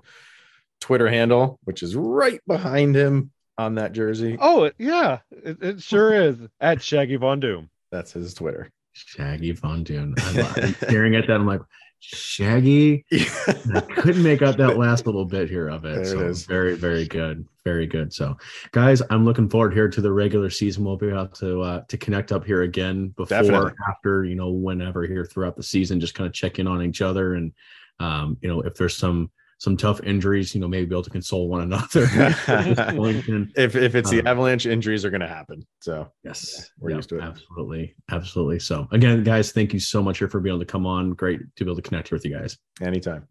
[0.81, 4.37] Twitter handle, which is right behind him on that jersey.
[4.39, 6.37] Oh, yeah, it, it sure is.
[6.61, 7.71] At Shaggy Von Doom.
[7.93, 8.71] That's his Twitter.
[8.95, 11.63] shaggy von dune i'm staring at that i'm like
[12.01, 15.95] shaggy I couldn't make out that last little bit here of it.
[15.95, 16.45] There so is.
[16.47, 17.47] very, very good.
[17.65, 18.13] Very good.
[18.13, 18.37] So
[18.73, 20.85] guys, I'm looking forward here to the regular season.
[20.85, 23.73] We'll be able to uh to connect up here again before, Definitely.
[23.89, 27.03] after, you know, whenever here throughout the season, just kind of check in on each
[27.03, 27.53] other and
[28.01, 29.31] um, you know, if there's some
[29.63, 32.07] some tough injuries, you know, maybe be able to console one another.
[33.55, 35.65] If if it's the Um, avalanche, injuries are going to happen.
[35.81, 37.23] So Yes, we're Yep, used to it.
[37.23, 38.59] Absolutely, absolutely.
[38.59, 41.11] So again, guys, thank you so much here for being able to come on.
[41.13, 42.59] Great to be able to connect here with you guys.
[42.81, 43.29] anytime.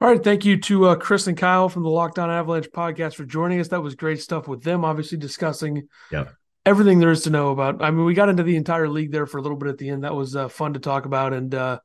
[0.00, 3.14] All right, thank you to uh, Chris and Kyle from the Locked On Avalanche podcast
[3.16, 3.68] for joining us.
[3.68, 6.32] That was great stuff with them, obviously discussing Yep.
[6.66, 7.82] Everything there is to know about.
[7.82, 9.90] I mean, we got into the entire league there for a little bit at the
[9.90, 10.04] end.
[10.04, 11.78] That was uh, fun to talk about, and uh,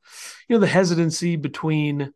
[0.48, 2.12] you know the hesitancy between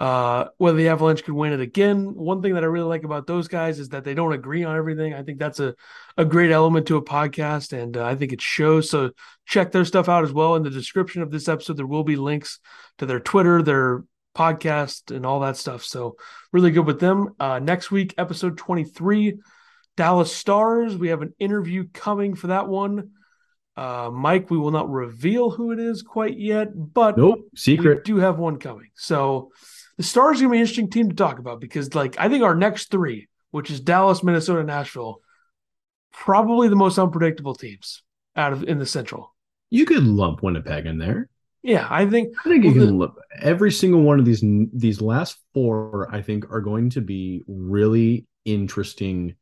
[0.00, 2.14] uh, whether the Avalanche could win it again.
[2.14, 4.76] One thing that I really like about those guys is that they don't agree on
[4.76, 5.14] everything.
[5.14, 5.74] I think that's a
[6.16, 8.90] a great element to a podcast, and uh, I think it shows.
[8.90, 9.10] So
[9.46, 10.56] check their stuff out as well.
[10.56, 12.60] In the description of this episode, there will be links
[12.98, 14.04] to their Twitter, their
[14.36, 15.84] podcast, and all that stuff.
[15.84, 16.16] So
[16.52, 17.34] really good with them.
[17.38, 19.38] Uh, next week, episode twenty three.
[19.96, 20.96] Dallas Stars.
[20.96, 23.10] We have an interview coming for that one.
[23.76, 28.04] Uh, Mike, we will not reveal who it is quite yet, but Nope, we secret.
[28.04, 28.90] do have one coming.
[28.94, 29.50] So
[29.96, 32.44] the Stars are gonna be an interesting team to talk about because, like, I think
[32.44, 35.20] our next three, which is Dallas, Minnesota, Nashville,
[36.12, 38.02] probably the most unpredictable teams
[38.36, 39.34] out of in the Central.
[39.70, 41.28] You could lump Winnipeg in there.
[41.62, 45.00] Yeah, I think I think you can the- look every single one of these these
[45.00, 46.08] last four.
[46.12, 49.34] I think are going to be really interesting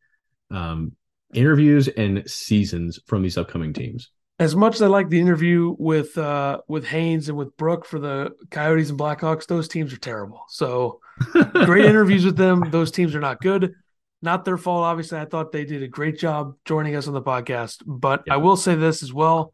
[0.53, 0.92] um,
[1.34, 4.11] interviews and seasons from these upcoming teams.
[4.38, 7.98] as much as I like the interview with uh with Haynes and with Brooke for
[7.98, 10.44] the Coyotes and Blackhawks, those teams are terrible.
[10.48, 11.00] So
[11.64, 12.70] great interviews with them.
[12.70, 13.72] Those teams are not good.
[14.20, 15.18] Not their fault, obviously.
[15.18, 17.82] I thought they did a great job joining us on the podcast.
[17.86, 18.34] But Yeah.
[18.34, 19.53] I will say this as well.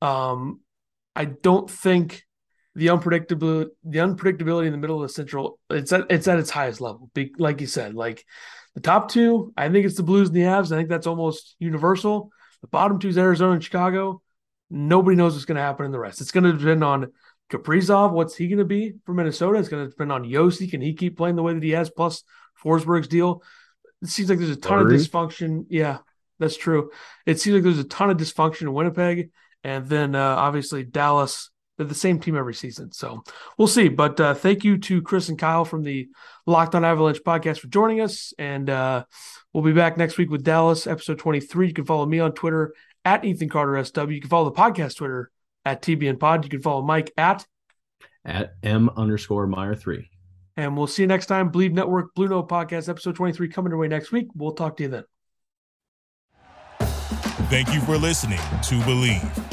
[0.00, 0.60] Um,
[1.14, 2.22] I don't think
[2.74, 6.50] the unpredictability the unpredictability in the middle of the central it's at it's at its
[6.50, 7.10] highest level.
[7.14, 8.24] Be, like you said, like
[8.76, 10.70] the top two, I think it's the Blues and the Avs.
[10.70, 12.30] I think that's almost universal.
[12.60, 14.20] The bottom two is Arizona and Chicago.
[14.68, 16.20] Nobody knows what's going to happen in the rest.
[16.20, 17.10] It's going to depend on
[17.50, 18.12] Kaprizov.
[18.12, 19.58] What's he going to be for Minnesota?
[19.58, 20.70] It's going to depend on Josi.
[20.70, 21.88] Can he keep playing the way that he has?
[21.88, 22.22] Plus
[22.62, 23.42] Forsberg's deal.
[24.02, 24.96] It seems like there's a ton Fleury.
[24.96, 25.64] of dysfunction.
[25.70, 25.98] Yeah,
[26.38, 26.90] that's true.
[27.24, 29.30] It seems like there's a ton of dysfunction in Winnipeg,
[29.64, 31.50] and then uh, obviously Dallas.
[31.76, 33.22] They're the same team every season, so
[33.58, 33.88] we'll see.
[33.88, 36.08] But uh, thank you to Chris and Kyle from the
[36.46, 39.04] Locked On Avalanche podcast for joining us, and uh,
[39.52, 41.68] we'll be back next week with Dallas episode 23.
[41.68, 42.74] You can follow me on Twitter
[43.04, 44.08] at Ethan Carter SW.
[44.10, 45.30] You can follow the podcast Twitter
[45.64, 46.44] at TBN Pod.
[46.44, 47.46] You can follow Mike at,
[48.24, 50.08] At M underscore Meyer three.
[50.56, 51.52] and we'll see you next time.
[51.52, 54.28] Bleav Network Blue Note Podcast episode 23 coming your way next week.
[54.34, 55.04] We'll talk to you then.
[57.50, 59.52] Thank you for listening to Bleav.